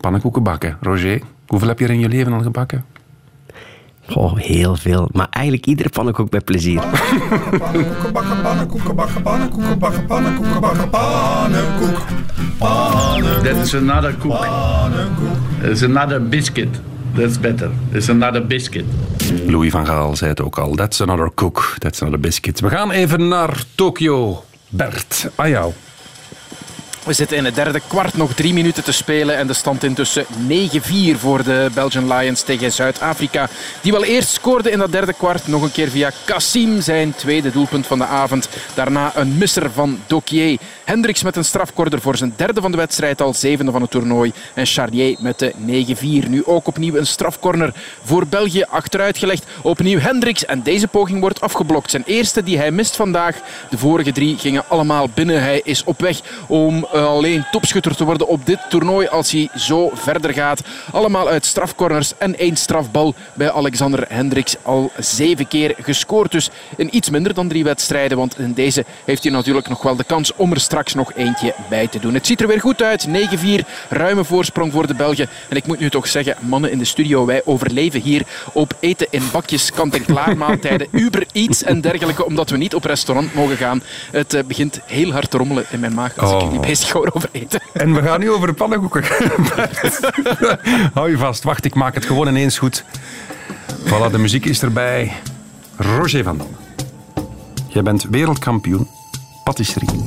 [0.00, 0.76] pannenkoeken bakken.
[0.80, 2.84] Roger, hoeveel heb je er in je leven al gebakken?
[4.14, 5.08] Oh, heel veel.
[5.12, 6.80] Maar eigenlijk iedere pannenkoek met plezier.
[7.58, 11.98] Pannenkoeken bakken, pannenkoeken bakken, pannenkoeken bakken, pannenkoeken bakken, pannenkoek.
[12.58, 14.38] Pannenkoek, That's another cook.
[14.38, 15.36] pannenkoek.
[15.62, 16.80] It's another biscuit.
[17.14, 17.70] That's better.
[17.92, 18.84] It's another biscuit.
[19.46, 20.74] Louis van Gaal zei het ook al.
[20.74, 21.74] That's another cook.
[21.78, 22.60] That's another biscuit.
[22.60, 24.44] We gaan even naar Tokio.
[24.68, 25.72] Bert, aan jou.
[27.06, 29.36] We zitten in het derde kwart, nog drie minuten te spelen.
[29.36, 33.48] En de stand intussen 9-4 voor de Belgian Lions tegen Zuid-Afrika.
[33.80, 35.46] Die wel eerst scoorde in dat derde kwart.
[35.46, 38.48] Nog een keer via Kassim, zijn tweede doelpunt van de avond.
[38.74, 40.58] Daarna een misser van Dokier.
[40.84, 44.32] Hendricks met een strafkorder voor zijn derde van de wedstrijd, al zevende van het toernooi.
[44.54, 45.52] En Charlier met de
[46.24, 46.28] 9-4.
[46.28, 49.46] Nu ook opnieuw een strafcorner voor België achteruitgelegd.
[49.62, 51.90] Opnieuw Hendricks en deze poging wordt afgeblokt.
[51.90, 53.36] Zijn eerste die hij mist vandaag.
[53.70, 55.42] De vorige drie gingen allemaal binnen.
[55.42, 59.48] Hij is op weg om eh, alleen topschutter te worden op dit toernooi als hij
[59.56, 60.60] zo verder gaat.
[60.92, 64.56] Allemaal uit strafcorners en één strafbal bij Alexander Hendricks.
[64.62, 68.18] Al zeven keer gescoord, dus in iets minder dan drie wedstrijden.
[68.18, 71.54] Want in deze heeft hij natuurlijk nog wel de kans om er straks nog eentje
[71.68, 72.14] bij te doen.
[72.14, 73.06] Het ziet er weer goed uit.
[73.08, 73.10] 9-4,
[73.88, 75.28] ruime voorsprong voor de Belgen.
[75.48, 79.06] En ik moet nu toch zeggen, mannen in de studio, wij overleven hier op eten
[79.10, 83.82] in bakjes, kant-en-klaar maaltijden, Uber Eats en dergelijke, omdat we niet op restaurant mogen gaan.
[84.10, 86.52] Het eh, begint heel hard te rommelen in mijn maag als ik Oh.
[86.52, 87.60] niet bezig hoor over eten.
[87.72, 89.04] En we gaan nu over de pannenkoeken.
[90.94, 91.42] Hou je vast.
[91.42, 92.84] Wacht, ik maak het gewoon ineens goed.
[93.84, 95.12] Voilà, de muziek is erbij.
[95.76, 96.56] Roger van Dam.
[97.68, 98.88] Jij bent wereldkampioen
[99.44, 100.04] patisserie.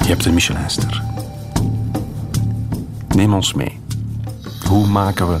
[0.00, 1.02] Je hebt een Michelinster.
[3.08, 3.80] Neem ons mee.
[4.68, 5.40] Hoe maken we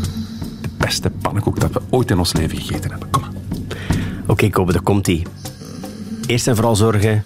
[0.60, 3.10] de beste pannenkoek dat we ooit in ons leven gegeten hebben?
[3.10, 3.30] Kom maar.
[4.26, 5.26] Oké, Kobe, daar komt ie.
[6.26, 7.24] Eerst en vooral zorgen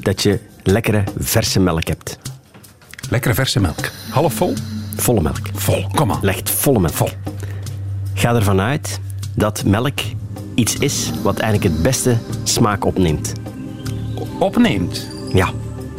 [0.00, 2.18] dat je lekkere verse melk hebt.
[3.10, 3.90] Lekkere verse melk.
[4.10, 4.54] Half vol?
[4.96, 5.38] Volle melk.
[5.54, 5.86] Vol.
[5.94, 6.18] Kom maar.
[6.22, 6.92] Legt volle melk.
[6.94, 7.08] Vol.
[8.14, 9.00] Ga ervan uit
[9.34, 9.98] dat melk
[10.54, 13.32] iets is wat eigenlijk het beste smaak opneemt.
[14.38, 15.06] Opneemt.
[15.32, 15.50] Ja,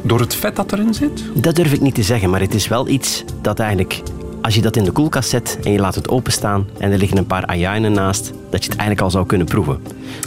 [0.03, 1.23] Door het vet dat erin zit?
[1.33, 4.01] dat durf ik niet te zeggen, maar het is wel iets dat eigenlijk,
[4.41, 7.17] als je dat in de koelkast zet en je laat het openstaan en er liggen
[7.17, 9.81] een paar ajuinen naast, dat je het eigenlijk al zou kunnen proeven.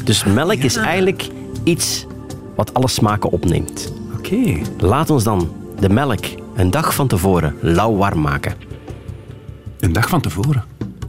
[0.05, 1.29] Dus melk is eigenlijk
[1.64, 2.07] iets
[2.57, 3.92] wat alle smaken opneemt.
[4.22, 4.58] Oké.
[4.78, 8.54] Laat ons dan de melk een dag van tevoren lauw warm maken.
[9.80, 10.64] Een dag van tevoren.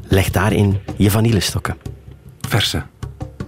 [0.07, 1.77] Leg daarin je vanillestokken.
[2.47, 2.83] Verse.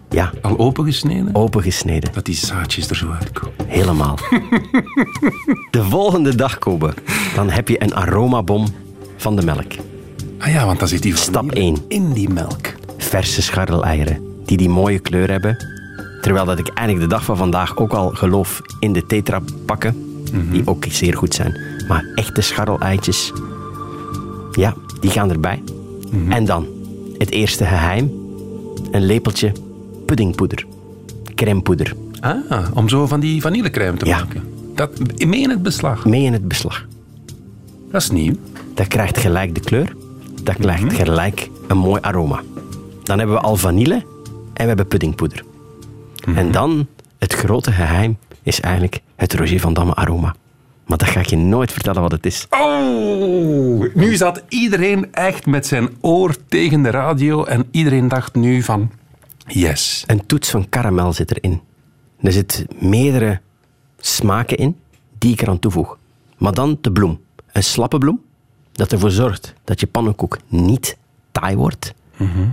[0.10, 1.36] Ja, Al opengesneden?
[1.36, 2.13] opengesneden.
[2.13, 3.54] Dat die zaadjes er zo uitkomen.
[3.67, 4.17] Helemaal.
[5.71, 6.93] De volgende dag, Kobe,
[7.36, 8.65] dan heb je een aromabom
[9.17, 9.71] van de melk.
[10.39, 11.78] Ah ja, want dan zit die Stap vanille 1.
[11.88, 12.73] in die melk.
[12.97, 15.75] Verse scharreleieren, die die mooie kleur hebben.
[16.26, 20.20] Terwijl dat ik eigenlijk de dag van vandaag ook al geloof in de tetra pakken,
[20.52, 21.58] die ook zeer goed zijn.
[21.88, 23.32] Maar echte scharreleitjes,
[24.52, 25.64] ja, die gaan erbij.
[26.30, 26.66] En dan,
[27.18, 28.12] het eerste geheim,
[28.92, 29.52] een lepeltje
[30.06, 30.66] puddingpoeder,
[31.36, 34.18] crèmepoeder, Ah, om zo van die vanillecrème te Ja.
[34.18, 34.44] maken.
[34.76, 34.90] Dat
[35.26, 36.06] mee in het beslag.
[36.06, 36.86] mee in het beslag.
[37.92, 38.34] Dat is nieuw.
[38.74, 39.96] Dat krijgt gelijk de kleur.
[40.44, 42.42] Dat krijgt gelijk een mooi aroma.
[43.04, 43.96] Dan hebben we al vanille
[44.54, 45.44] en we hebben puddingpoeder.
[46.36, 50.36] En dan, het grote geheim, is eigenlijk het Roger van Damme aroma.
[50.86, 52.48] Maar dat ga ik je nooit vertellen wat het is.
[52.50, 58.62] Oh, nu zat iedereen echt met zijn oor tegen de radio en iedereen dacht nu
[58.62, 58.92] van...
[59.48, 60.04] Yes.
[60.08, 61.62] Een toets van karamel zit erin.
[62.22, 63.42] Er zitten meerdere
[63.98, 64.78] smaken in
[65.18, 65.98] die ik eraan toevoeg.
[66.38, 67.20] Maar dan de bloem.
[67.52, 68.22] Een slappe bloem,
[68.72, 70.98] dat ervoor zorgt dat je pannenkoek niet
[71.32, 71.94] taai wordt.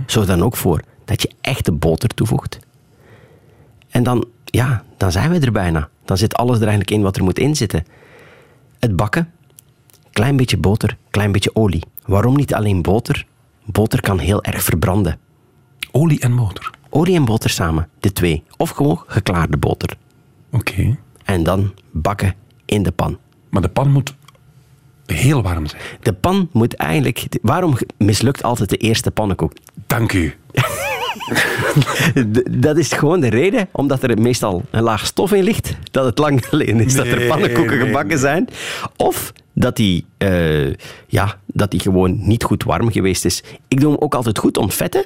[0.05, 2.59] Zorg dan ook voor dat je echte boter toevoegt.
[3.93, 5.89] En dan, ja, dan zijn we er bijna.
[6.05, 7.85] Dan zit alles er eigenlijk in wat er moet in zitten.
[8.79, 9.31] Het bakken,
[10.11, 11.83] klein beetje boter, klein beetje olie.
[12.05, 13.25] Waarom niet alleen boter?
[13.65, 15.19] Boter kan heel erg verbranden.
[15.91, 16.69] Olie en motor.
[16.89, 18.43] Olie en boter samen, de twee.
[18.57, 19.97] Of gewoon geklaarde boter.
[20.51, 20.97] Oké.
[21.23, 23.17] En dan bakken in de pan.
[23.49, 24.15] Maar de pan moet
[25.05, 25.81] heel warm zijn.
[26.01, 27.27] De pan moet eigenlijk...
[27.41, 29.53] Waarom mislukt altijd de eerste pannenkoek?
[29.87, 30.35] Dank u.
[32.49, 36.17] Dat is gewoon de reden, omdat er meestal een laag stof in ligt, dat het
[36.17, 38.47] lang geleden is dat er pannenkoeken nee, gebakken zijn.
[38.97, 40.73] Of dat die, eh,
[41.07, 43.43] ja, dat die gewoon niet goed warm geweest is.
[43.67, 45.05] Ik doe hem ook altijd goed ontvetten,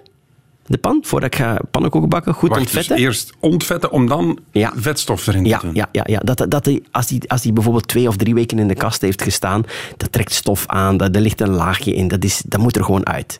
[0.65, 2.33] de pan, voordat ik ga pannenkoeken bakken.
[2.33, 2.97] Goed Wacht, dus ontvetten.
[2.97, 4.73] eerst ontvetten om dan Ja.
[4.75, 5.75] vetstof erin Ja, te doen.
[5.75, 6.19] ja, ja, ja.
[6.19, 9.01] Dat, dat die, als, die, als die bijvoorbeeld twee of drie weken in de kast
[9.01, 9.63] heeft gestaan,
[9.97, 12.83] dat trekt stof aan, dat, er ligt een laagje in, dat, is, dat moet er
[12.83, 13.37] gewoon uit.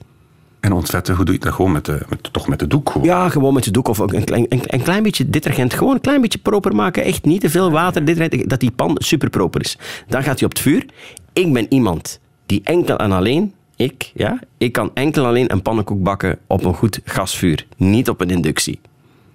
[0.68, 1.54] En ontvetten, hoe doe je dat?
[1.54, 2.90] Gewoon met de, met, toch met de doek?
[2.90, 3.08] Gewoon.
[3.08, 5.74] Ja, gewoon met je doek of een klein, een, een klein beetje detergent.
[5.74, 7.04] Gewoon een klein beetje proper maken.
[7.04, 8.06] Echt niet te veel water.
[8.06, 9.78] Detergent, dat die pan super proper is.
[10.08, 10.86] Dan gaat hij op het vuur.
[11.34, 16.04] Ik ben iemand die enkel en alleen ik, ja, ik kan enkel alleen een pannenkoek
[16.04, 17.66] bakken op een goed gasvuur.
[17.78, 18.80] Niet op een inductie.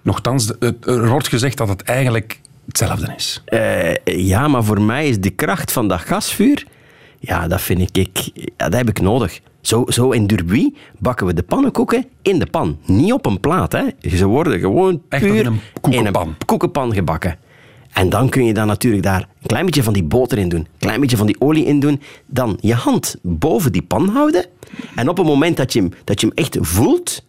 [0.01, 3.41] Nochtans, de- er wordt gezegd dat het eigenlijk hetzelfde is.
[3.45, 3.93] Eh,
[4.27, 6.65] ja, maar voor mij is de kracht van dat gasvuur...
[7.19, 7.97] Ja, dat vind ik...
[7.97, 9.39] ik ja, dat heb ik nodig.
[9.63, 12.77] Zo, zo in Durbuy bakken we de pannenkoeken in de pan.
[12.85, 13.83] Niet op een plaat, hè.
[14.09, 16.23] Ze worden gewoon Echt puur in een koekenpan.
[16.23, 17.37] in een koekenpan gebakken.
[17.93, 20.59] En dan kun je dan natuurlijk daar een klein beetje van die boter in doen.
[20.59, 22.01] Een klein beetje van die olie in doen.
[22.25, 24.45] Dan je hand boven die pan houden.
[24.95, 27.23] En op het moment dat je hem, dat je hem echt voelt...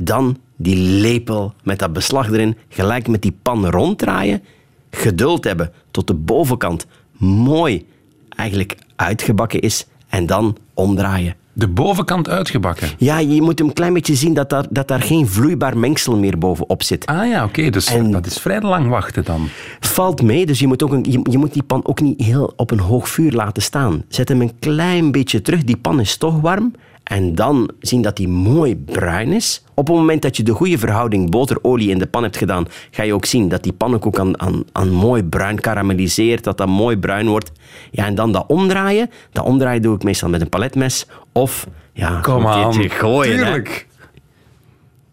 [0.00, 2.56] Dan die lepel met dat beslag erin.
[2.68, 4.42] Gelijk met die pan ronddraaien.
[4.90, 6.86] Geduld hebben tot de bovenkant
[7.18, 7.86] mooi
[8.28, 9.86] eigenlijk uitgebakken is.
[10.08, 11.34] En dan omdraaien.
[11.58, 12.88] De bovenkant uitgebakken.
[12.98, 16.38] Ja, je moet een klein beetje zien dat daar, dat daar geen vloeibaar mengsel meer
[16.38, 17.06] bovenop zit.
[17.06, 17.70] Ah ja, oké.
[17.70, 19.48] dus En- dat is vrij lang wachten dan.
[19.80, 22.52] Valt mee, dus je moet, ook een, je, je moet die pan ook niet heel
[22.56, 24.04] op een hoog vuur laten staan.
[24.08, 26.72] Zet hem een klein beetje terug, die pan is toch warm.
[27.08, 29.62] En dan zien dat die mooi bruin is.
[29.74, 33.02] Op het moment dat je de goede verhouding boter-olie in de pan hebt gedaan, ga
[33.02, 36.96] je ook zien dat die pannenkoek aan, aan, aan mooi bruin karamelliseert, dat dat mooi
[36.96, 37.52] bruin wordt.
[37.90, 39.10] Ja, en dan dat omdraaien.
[39.32, 42.90] Dat omdraaien doe ik meestal met een paletmes of ja, Kom een aan.
[42.90, 43.46] gooien.
[43.46, 43.62] hè.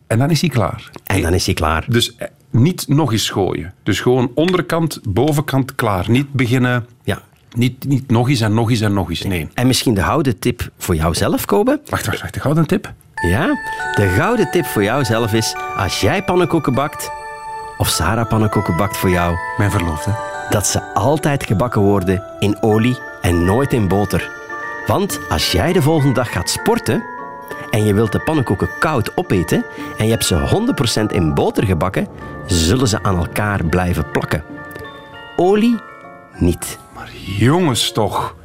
[0.08, 0.89] En dan is hij klaar.
[1.03, 1.86] En dan is hij klaar.
[1.88, 3.73] Dus eh, niet nog eens gooien.
[3.84, 6.05] Dus gewoon onderkant, bovenkant klaar.
[6.10, 6.86] Niet beginnen...
[7.03, 7.21] Ja.
[7.56, 9.24] Niet, niet nog eens en nog eens en nog eens.
[9.24, 9.48] Nee.
[9.54, 11.80] En misschien de gouden tip voor jouzelf, Kobe.
[11.89, 12.36] Wacht, wacht, wacht.
[12.38, 12.94] Had een tip.
[13.28, 13.46] Ja,
[13.96, 17.12] de gouden tip voor jou zelf is, als jij pannenkoeken bakt,
[17.78, 20.12] of Sarah pannenkoeken bakt voor jou, Mijn verloofde.
[20.50, 24.30] dat ze altijd gebakken worden in olie en nooit in boter.
[24.88, 27.04] Want als jij de volgende dag gaat sporten
[27.72, 29.65] en je wilt de pannenkoeken koud opeten
[29.98, 32.08] en je hebt ze 100% in boter gebakken,
[32.46, 34.44] zullen ze aan elkaar blijven plakken.
[35.36, 35.80] Olie
[36.38, 36.78] niet,
[37.13, 38.36] Jongens toch.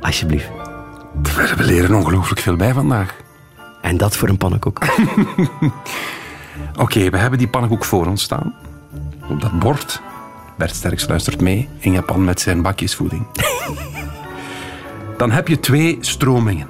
[0.00, 0.50] alsjeblieft.
[1.56, 3.16] We leren ongelooflijk veel bij vandaag.
[3.80, 4.78] En dat voor een pannenkoek.
[6.84, 8.54] Oké, we hebben die pannenkoek voor ons staan.
[9.28, 10.00] Op dat bord.
[10.56, 13.26] Bert Sterks luistert mee in Japan met zijn bakjesvoeding.
[15.18, 16.68] Dan heb je twee stromingen.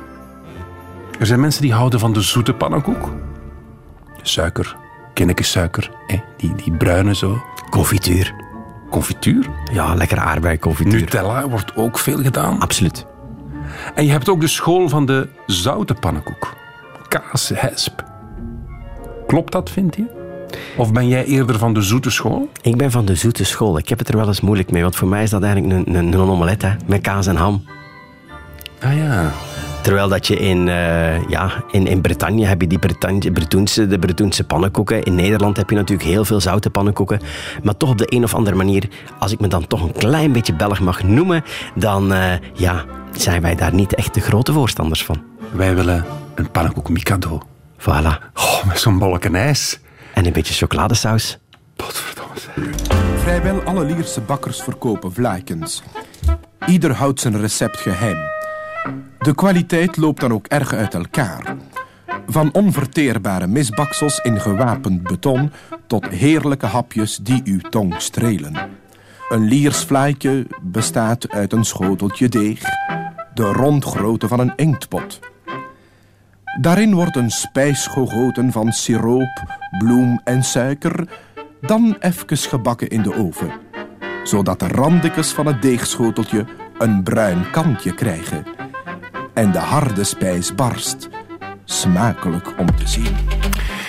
[1.18, 3.12] Er zijn mensen die houden van de zoete pannenkoek.
[4.22, 4.76] Suiker,
[5.14, 7.42] kinneke suiker, hè, die, die bruine zo.
[7.70, 8.43] Confituur.
[8.94, 9.46] Confituur.
[9.72, 11.00] Ja, lekker aardbeiconfituur.
[11.00, 12.60] Nutella wordt ook veel gedaan.
[12.60, 13.06] Absoluut.
[13.94, 16.52] En je hebt ook de school van de zoute pannenkoek.
[17.08, 18.02] Kaas, hesp.
[19.26, 20.04] Klopt dat, vind je?
[20.76, 22.48] Of ben jij eerder van de zoete school?
[22.62, 23.78] Ik ben van de zoete school.
[23.78, 25.94] Ik heb het er wel eens moeilijk mee, want voor mij is dat eigenlijk een,
[25.94, 27.64] een, een omelet hè, met kaas en ham.
[28.80, 29.32] Ah ja.
[29.84, 33.98] Terwijl dat je in, eh, ja, in, in Bretagne heb je die Bretagne, Bretoense, de
[33.98, 35.02] Bretoense pannenkoeken.
[35.02, 37.20] In Nederland heb je natuurlijk heel veel zoute pannenkoeken.
[37.62, 40.32] Maar toch op de een of andere manier, als ik me dan toch een klein
[40.32, 41.44] beetje Belg mag noemen,
[41.74, 45.22] dan eh, ja, zijn wij daar niet echt de grote voorstanders van.
[45.52, 47.42] Wij willen een pannenkoek Mikado.
[47.78, 48.30] Voilà.
[48.34, 49.80] Oh, met zo'n bolletje ijs.
[50.14, 51.38] En een beetje chocoladesaus.
[51.76, 52.64] Potverdomme zeg.
[53.22, 55.82] Vrijwel alle Lierse bakkers verkopen vlaaikens.
[56.66, 58.33] Ieder houdt zijn recept geheim.
[59.18, 61.56] De kwaliteit loopt dan ook erg uit elkaar.
[62.26, 65.50] Van onverteerbare misbaksels in gewapend beton
[65.86, 68.56] tot heerlijke hapjes die uw tong strelen.
[69.28, 72.60] Een Liers vlaaitje bestaat uit een schoteltje deeg,
[73.34, 75.20] de rondgrootte van een inktpot.
[76.60, 81.08] Daarin wordt een spijs gegoten van siroop, bloem en suiker,
[81.60, 83.52] dan even gebakken in de oven.
[84.24, 86.46] Zodat de randikes van het deegschoteltje
[86.78, 88.63] een bruin kantje krijgen.
[89.34, 91.08] En de harde spijs barst.
[91.64, 93.16] Smakelijk om te zien.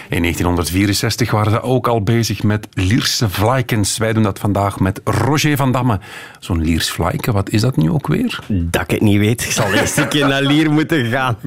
[0.10, 3.97] In 1964 waren ze ook al bezig met Lierse vlaikens.
[3.97, 5.99] Wij doen dat vandaag met Roger van Damme.
[6.39, 8.39] Zo'n Liers vlaiken, wat is dat nu ook weer?
[8.47, 9.41] Dat ik het niet weet.
[9.41, 11.38] Ik zal eerst een keer naar Lier moeten gaan.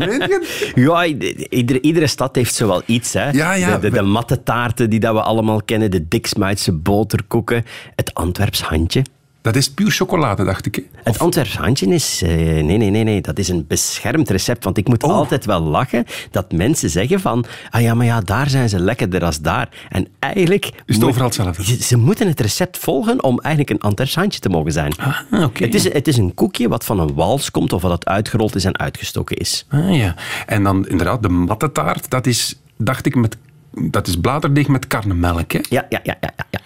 [0.75, 3.13] Ja, iedere, iedere stad heeft zo wel iets.
[3.13, 3.31] Hè.
[3.31, 3.79] Ja, ja.
[3.79, 5.91] De, de, de matte taarten die dat we allemaal kennen.
[5.91, 7.65] De diksmuitse boterkoeken.
[7.97, 9.03] Het Antwerps handje.
[9.49, 10.75] Dat is puur chocolade, dacht ik.
[10.75, 10.83] hè?
[11.03, 12.23] Het Antwerps handje is...
[12.23, 13.21] eh, nee, nee, nee, nee.
[13.21, 14.65] Dat is een beschermd recept.
[14.65, 15.13] Want ik moet Oh.
[15.13, 17.45] altijd wel lachen dat mensen zeggen van...
[17.71, 19.69] Ah ja, maar ja, daar zijn ze lekkerder als daar.
[19.89, 20.65] En eigenlijk...
[20.65, 21.65] het moet- overal hetzelfde?
[21.65, 24.93] Ze, ze moeten het recept volgen om eigenlijk een Antwerps handje te mogen zijn.
[25.31, 25.65] Ah, oké.
[25.65, 28.55] Het, is, het is een koekje wat van een wals komt of wat het uitgerold
[28.55, 29.67] is en uitgestoken is.
[29.69, 30.15] Ah, ja.
[30.47, 33.37] En dan inderdaad, de mattetaart, dat is, dacht ik, met,
[33.73, 35.53] dat is bladerdeeg met karnemelk.
[35.53, 35.59] Hè?
[35.69, 36.17] Ja, ja, ja.
[36.21, 36.61] ja, ja.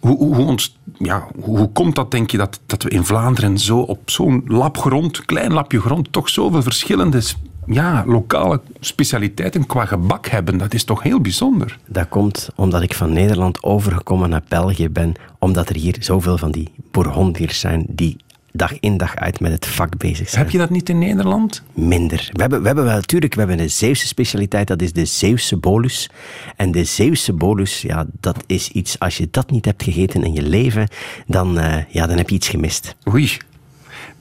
[0.00, 3.78] Hoe, hoe, ons, ja, hoe, komt dat, denk je, dat, dat we in Vlaanderen zo
[3.78, 7.22] op zo'n lap grond, klein lapje grond, toch zoveel verschillende
[7.66, 10.58] ja, lokale specialiteiten qua gebak hebben?
[10.58, 11.78] Dat is toch heel bijzonder?
[11.86, 16.50] Dat komt omdat ik van Nederland overgekomen naar België ben, omdat er hier zoveel van
[16.50, 18.16] die Bourgondiërs zijn die
[18.56, 20.42] dag in dag uit met het vak bezig zijn.
[20.42, 21.62] Heb je dat niet in Nederland?
[21.72, 22.28] Minder.
[22.32, 25.56] We hebben, we hebben wel natuurlijk we hebben een Zeeuwse specialiteit, dat is de Zeeuwse
[25.56, 26.10] bolus.
[26.56, 30.32] En de Zeeuwse bolus, ja, dat is iets, als je dat niet hebt gegeten in
[30.32, 30.88] je leven,
[31.26, 32.96] dan, eh, ja, dan heb je iets gemist.
[33.08, 33.36] Oei.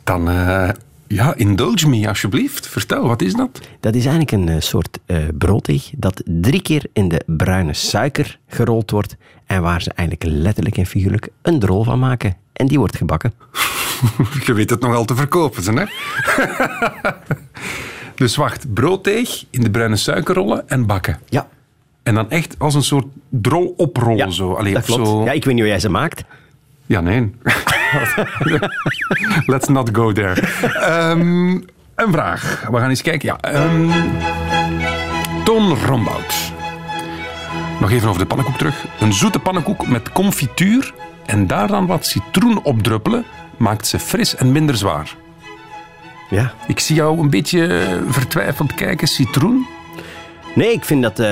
[0.04, 0.70] Dan, eh,
[1.08, 2.68] ja, indulge me alsjeblieft.
[2.68, 3.62] Vertel, wat is dat?
[3.80, 5.00] Dat is eigenlijk een eh, soort
[5.38, 10.78] brooddeeg dat drie keer in de bruine suiker gerold wordt en waar ze eigenlijk letterlijk
[10.78, 12.36] en figuurlijk een drol van maken.
[12.54, 13.34] En die wordt gebakken.
[14.46, 15.86] Je weet het nogal te verkopen, ze, hè?
[18.16, 21.20] dus wacht, brooddeeg in de bruine suiker rollen en bakken.
[21.30, 21.48] Ja,
[22.04, 24.54] En dan echt als een soort drol oprollen ja zo.
[24.54, 25.08] Allee, dat klopt.
[25.08, 25.24] Zo.
[25.24, 26.24] Ja, ik weet niet hoe jij ze maakt.
[26.86, 27.36] Ja, nee.
[29.52, 30.42] Let's not go there.
[30.62, 31.52] Ehm,
[31.96, 32.68] een vraag.
[32.72, 33.28] We gaan eens kijken.
[33.28, 33.90] Ja, ehm,
[35.44, 36.54] Toon Rombout.
[37.80, 38.86] Nog even over de pannenkoek terug.
[39.00, 40.94] Een zoete pannenkoek met confituur
[41.26, 43.26] en daar dan wat citroen op druppelen
[43.58, 45.16] maakt ze fris en minder zwaar.
[46.30, 46.54] Ja.
[46.68, 49.08] Ik zie jou een beetje vertwijfeld kijken.
[49.08, 49.68] Citroen?
[50.56, 51.28] Nee, ik vind dat eh,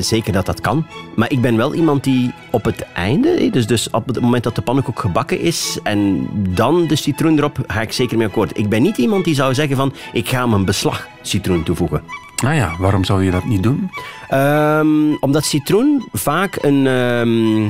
[0.00, 0.86] zeker dat dat kan.
[1.16, 4.54] Maar ik ben wel iemand die op het einde, dus, dus op het moment dat
[4.54, 8.58] de pannenkoek gebakken is en dan de citroen erop, ga ik zeker mee akkoord.
[8.58, 12.02] Ik ben niet iemand die zou zeggen van, ik ga hem een beslag citroen toevoegen.
[12.42, 13.90] Nou ja, waarom zou je dat niet doen?
[14.28, 17.62] Ehm, omdat citroen vaak een, ehm,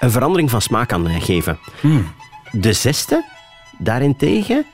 [0.00, 1.58] een verandering van smaak kan geven.
[2.50, 3.24] De zesde,
[3.78, 4.64] daarentegen,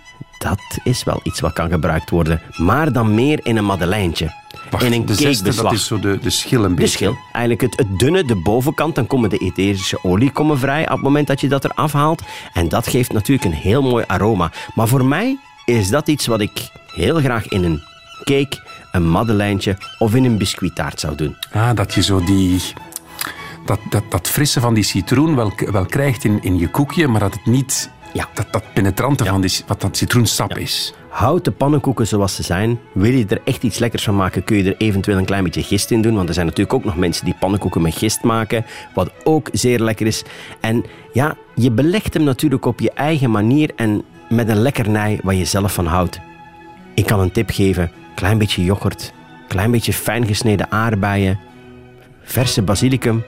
[0.44, 2.40] dat is wel iets wat kan gebruikt worden.
[2.56, 4.32] Maar dan meer in een madeleintje.
[4.70, 6.90] Wacht, in een de zesde, dat is zo de, de schil een De beetje.
[6.96, 7.16] schil.
[7.32, 11.00] Eigenlijk het, het dunne, de bovenkant, dan komen de etherische olie komen vrij op het
[11.02, 12.22] moment dat je dat er afhaalt.
[12.52, 14.52] En dat geeft natuurlijk een heel mooi aroma.
[14.74, 17.82] Maar voor mij is dat iets wat ik heel graag in een
[18.24, 21.36] cake, een madeleintje of in een biscuittaart zou doen.
[21.52, 22.60] Ah, dat je zo die...
[23.66, 27.20] Dat, dat, dat frisse van die citroen wel, wel krijgt in, in je koekje, maar
[27.20, 27.90] dat het niet...
[28.14, 28.28] Ja.
[28.34, 30.94] Dat, dat penetrante van die, wat dat citroensap is.
[31.08, 32.80] Houd de pannenkoeken zoals ze zijn.
[32.92, 35.62] Wil je er echt iets lekkers van maken, kun je er eventueel een klein beetje
[35.62, 36.14] gist in doen.
[36.14, 38.64] Want er zijn natuurlijk ook nog mensen die pannenkoeken met gist maken.
[38.94, 40.22] Wat ook zeer lekker is.
[40.60, 45.34] En ja, je belegt hem natuurlijk op je eigen manier en met een lekkernij waar
[45.34, 46.20] je zelf van houdt.
[46.94, 47.90] Ik kan een tip geven.
[48.14, 49.12] Klein beetje yoghurt.
[49.48, 51.38] Klein beetje fijn gesneden aardbeien.
[52.22, 53.24] Verse basilicum.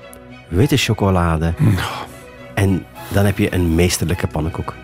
[0.48, 1.54] Witte chocolade.
[2.54, 4.74] En dan heb je een meesterlijke pannenkoek.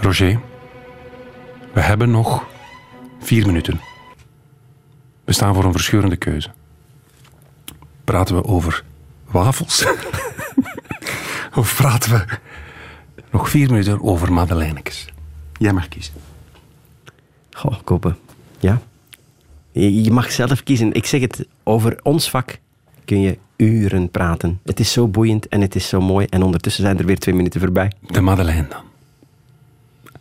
[0.00, 0.40] Roger,
[1.72, 2.46] we hebben nog
[3.20, 3.80] vier minuten.
[5.24, 6.50] We staan voor een verscheurende keuze.
[8.04, 8.84] Praten we over
[9.24, 9.86] wafels?
[11.54, 12.24] of praten we
[13.30, 15.08] nog vier minuten over madeleinekes?
[15.58, 16.14] Jij mag kiezen.
[17.50, 18.18] Goh, kopen.
[18.58, 18.80] Ja.
[19.72, 20.92] Je mag zelf kiezen.
[20.92, 22.58] Ik zeg het, over ons vak
[23.04, 24.60] kun je uren praten.
[24.64, 26.26] Het is zo boeiend en het is zo mooi.
[26.30, 27.92] En ondertussen zijn er weer twee minuten voorbij.
[28.06, 28.82] De madeleine dan.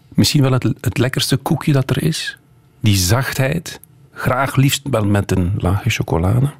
[0.09, 2.37] Misschien wel het, het lekkerste koekje dat er is.
[2.79, 3.79] Die zachtheid.
[4.11, 6.51] Graag liefst wel met een laagje chocolade.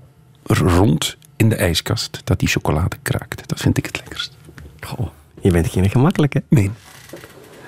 [0.43, 2.21] Rond in de ijskast.
[2.23, 3.49] Dat die chocolade kraakt.
[3.49, 4.37] Dat vind ik het lekkerst.
[4.79, 5.07] Goh,
[5.41, 6.43] je bent geen gemakkelijke.
[6.49, 6.71] Nee.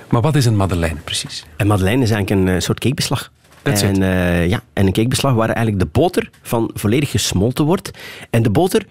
[0.10, 1.46] Maar wat is een madeleine precies?
[1.58, 3.32] En madeleine is eigenlijk een eh, soort cakebeslag.
[3.62, 7.92] That's en, eh, ja, en een cakebeslag waar eigenlijk de boter van volledig gesmolten wordt.
[8.30, 8.86] En de boter,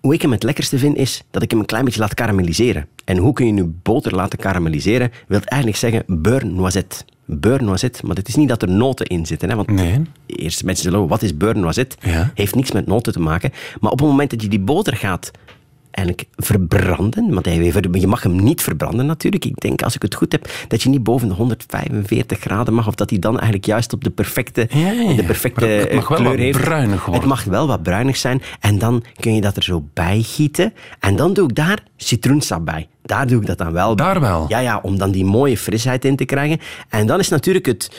[0.00, 2.86] hoe ik hem het lekkerste vind, is dat ik hem een klein beetje laat karamelliseren.
[3.04, 5.10] En hoe kun je nu boter laten karamelliseren?
[5.28, 6.96] Wil eigenlijk zeggen beurre noisette.
[7.24, 9.48] Beurre noisette, maar het is niet dat er noten in zitten.
[9.48, 10.02] Hè, want Nee.
[10.26, 11.96] eerst mensen zullen, wat is beurre noisette?
[12.00, 12.30] Ja.
[12.34, 13.50] Heeft niks met noten te maken.
[13.80, 15.30] Maar op het moment dat je die boter gaat
[15.98, 17.46] eigenlijk verbranden, want
[18.00, 19.44] je mag hem niet verbranden natuurlijk.
[19.44, 22.86] Ik denk, als ik het goed heb, dat je niet boven de 145 graden mag,
[22.86, 25.14] of dat hij dan eigenlijk juist op de perfecte, Ja, ja, ja.
[25.16, 26.60] de perfecte Maar het mag wel kleur wat heeft.
[26.60, 27.20] bruinig worden.
[27.20, 28.42] Het mag wel wat bruinig zijn.
[28.60, 30.72] En dan kun je dat er zo bij gieten.
[31.00, 32.88] En dan doe ik daar citroensap bij.
[33.02, 34.06] Daar doe ik dat dan wel bij.
[34.06, 34.44] Daar wel?
[34.48, 36.58] Ja, ja, om dan die mooie frisheid in te krijgen.
[36.88, 37.90] En dan is natuurlijk het,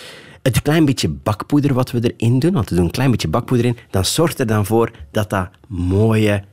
[0.41, 3.65] het klein beetje bakpoeder wat we erin doen, want we doen een klein beetje bakpoeder
[3.65, 6.43] in, dan zorgt er dan voor dat dat mooie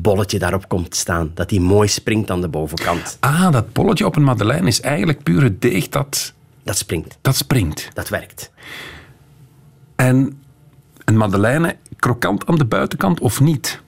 [0.00, 1.30] bolletje daarop komt staan.
[1.34, 3.16] Dat die mooi springt aan de bovenkant.
[3.20, 6.32] Ah, dat bolletje op een madeleine is eigenlijk puur het deeg dat,
[6.62, 7.18] Dat springt.
[7.20, 7.88] dat springt.
[7.94, 8.50] Dat werkt.
[9.96, 10.42] En
[11.04, 13.80] een madeleine, krokant aan de buitenkant of niet?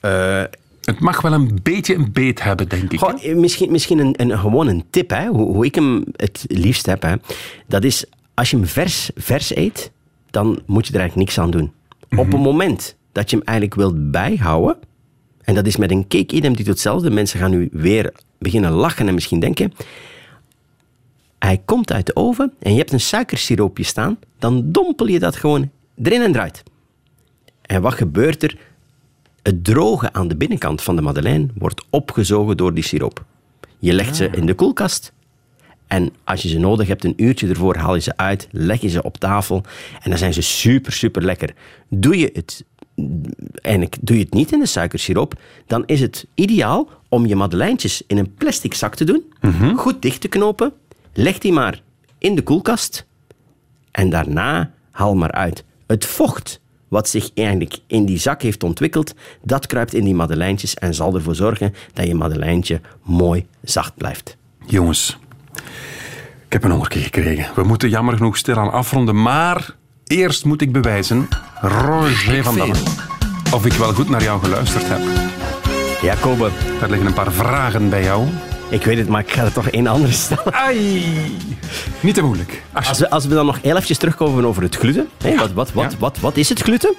[0.00, 0.42] Eh,
[0.84, 2.98] Het mag wel een beetje een beet hebben, denk ik.
[2.98, 6.44] Goh, eh, misschien misschien een, een, gewoon een tip, hè, hoe, hoe ik hem het
[6.48, 7.02] liefst heb.
[7.02, 7.14] Hè.
[7.66, 9.90] Dat is, als je hem vers, vers eet,
[10.30, 11.72] dan moet je er eigenlijk niks aan doen.
[12.16, 14.76] Op het moment dat je hem eigenlijk wilt bijhouden,
[15.44, 19.14] en dat is met een cake identiek hetzelfde, mensen gaan nu weer beginnen lachen en
[19.14, 19.72] misschien denken,
[21.38, 25.36] hij komt uit de oven en je hebt een suikersiroopje staan, dan dompel je dat
[25.36, 25.70] gewoon
[26.02, 26.62] erin en eruit.
[27.62, 28.56] En wat gebeurt er?
[29.42, 33.24] Het droge aan de binnenkant van de madeleine wordt opgezogen door die siroop.
[33.78, 35.12] Je legt ze in de koelkast
[35.86, 38.88] En als je ze nodig hebt, een uurtje ervoor, haal je ze uit, leg je
[38.88, 39.62] ze op tafel.
[40.02, 41.54] En dan zijn ze super, super lekker.
[41.88, 42.64] Doe je het,
[43.52, 48.02] eigenlijk doe je het niet in de suikersiroop, dan is het ideaal om je madeleintjes
[48.06, 49.24] in een plastic zak te doen,
[49.76, 50.72] goed dicht te knopen,
[51.12, 51.82] leg die maar
[52.18, 53.06] in de koelkast
[53.90, 55.64] en daarna haal maar uit.
[55.86, 60.74] Het vocht wat zich eigenlijk in die zak heeft ontwikkeld, dat kruipt in die madeleintjes
[60.74, 64.36] en zal ervoor zorgen dat je madeleintje mooi zacht blijft.
[64.66, 65.18] Jongens,
[66.46, 67.54] ik heb een hongertje gekregen.
[67.54, 69.76] We moeten jammer genoeg stilaan afronden, maar
[70.06, 71.28] eerst moet ik bewijzen,
[71.60, 72.74] Roger van Damme,
[73.52, 75.00] of ik wel goed naar jou geluisterd heb.
[76.02, 76.50] Ja, Kobe,
[76.80, 78.26] Er liggen een paar vragen bij jou.
[78.68, 80.52] ik weet het, maar ik ga er toch één andere stellen.
[80.54, 81.04] Ai,
[82.00, 82.62] niet te moeilijk.
[82.72, 85.08] Als we, als we dan nog heel eventjes terugkomen over het gluten.
[85.22, 85.98] Hè, wat, wat, wat, Ja.
[85.98, 86.94] wat, wat is het gluten?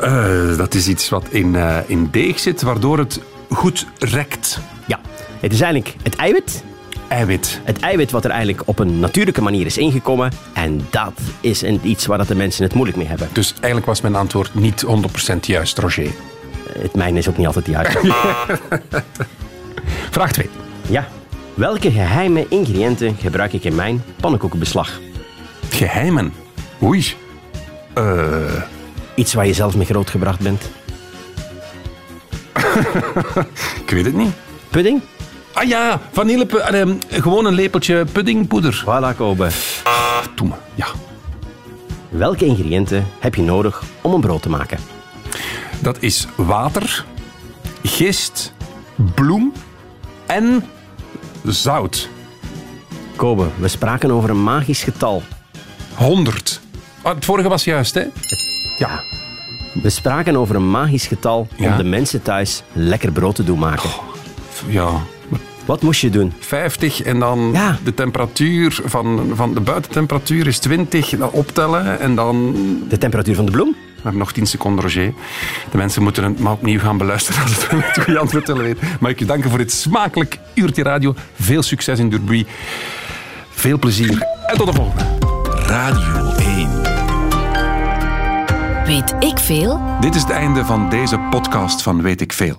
[0.00, 3.20] Eh, dat is iets wat in, eh, in deeg zit, waardoor het
[3.50, 4.58] goed rekt.
[4.86, 5.00] Ja,
[5.40, 6.64] het is eigenlijk het eiwit.
[7.08, 7.60] Eiwit.
[7.64, 10.32] Het eiwit wat er eigenlijk op een natuurlijke manier is ingekomen.
[10.52, 13.28] En dat is een, iets waar dat de mensen het moeilijk mee hebben.
[13.32, 14.88] Dus eigenlijk was mijn antwoord niet 100%
[15.40, 16.10] juist, Roger.
[16.78, 17.98] Het mijne is ook niet altijd juist.
[20.10, 20.48] Vraag 2.
[20.88, 21.08] ja.
[21.54, 25.00] Welke geheime ingrediënten gebruik ik in mijn pannenkoekenbeslag?
[25.68, 26.32] Geheimen.
[26.82, 27.06] Oei.
[27.94, 28.62] Eh,
[29.14, 30.70] Iets waar je zelf mee grootgebracht bent.
[33.84, 34.32] ik weet het niet.
[34.70, 35.00] Pudding?
[35.58, 38.84] Ah ja, vanille, ehm, gewoon een lepeltje puddingpoeder.
[38.84, 39.48] Voilà, Kobe.
[40.34, 40.54] Doe me.
[40.74, 40.86] Ja.
[42.08, 44.78] Welke ingrediënten heb je nodig om een brood te maken?
[45.80, 47.04] Dat is water,
[47.82, 48.52] gist,
[49.14, 49.52] bloem
[50.26, 50.64] en
[51.44, 52.08] zout.
[53.16, 55.22] Kobe, we spraken over een magisch getal.
[55.94, 56.60] 100.
[57.02, 58.04] Ah, het vorige was juist, hè?
[58.78, 59.02] Ja.
[59.82, 61.70] We spraken over een magisch getal Ja.
[61.70, 63.90] om de mensen thuis lekker brood te doen maken.
[64.66, 64.90] Ja.
[65.68, 66.32] Wat moest je doen?
[66.38, 67.78] 50 en dan Ja.
[67.84, 71.08] de temperatuur van, van de buitentemperatuur is 20.
[71.10, 72.54] Dan optellen en dan...
[72.88, 73.68] De temperatuur van de bloem?
[73.70, 75.12] We hebben nog 10 seconden, Roger.
[75.70, 78.88] De mensen moeten het maar opnieuw gaan beluisteren als ze het goede antwoord willen weten.
[79.00, 81.14] Mag ik je danken voor dit smakelijk uurtje radio.
[81.40, 82.46] Veel succes in Durbuy.
[83.50, 85.04] Veel plezier en tot de volgende.
[85.66, 86.70] Radio 1.
[88.86, 89.80] Weet ik veel?
[90.00, 92.58] Dit is het einde van deze podcast van Weet ik Veel.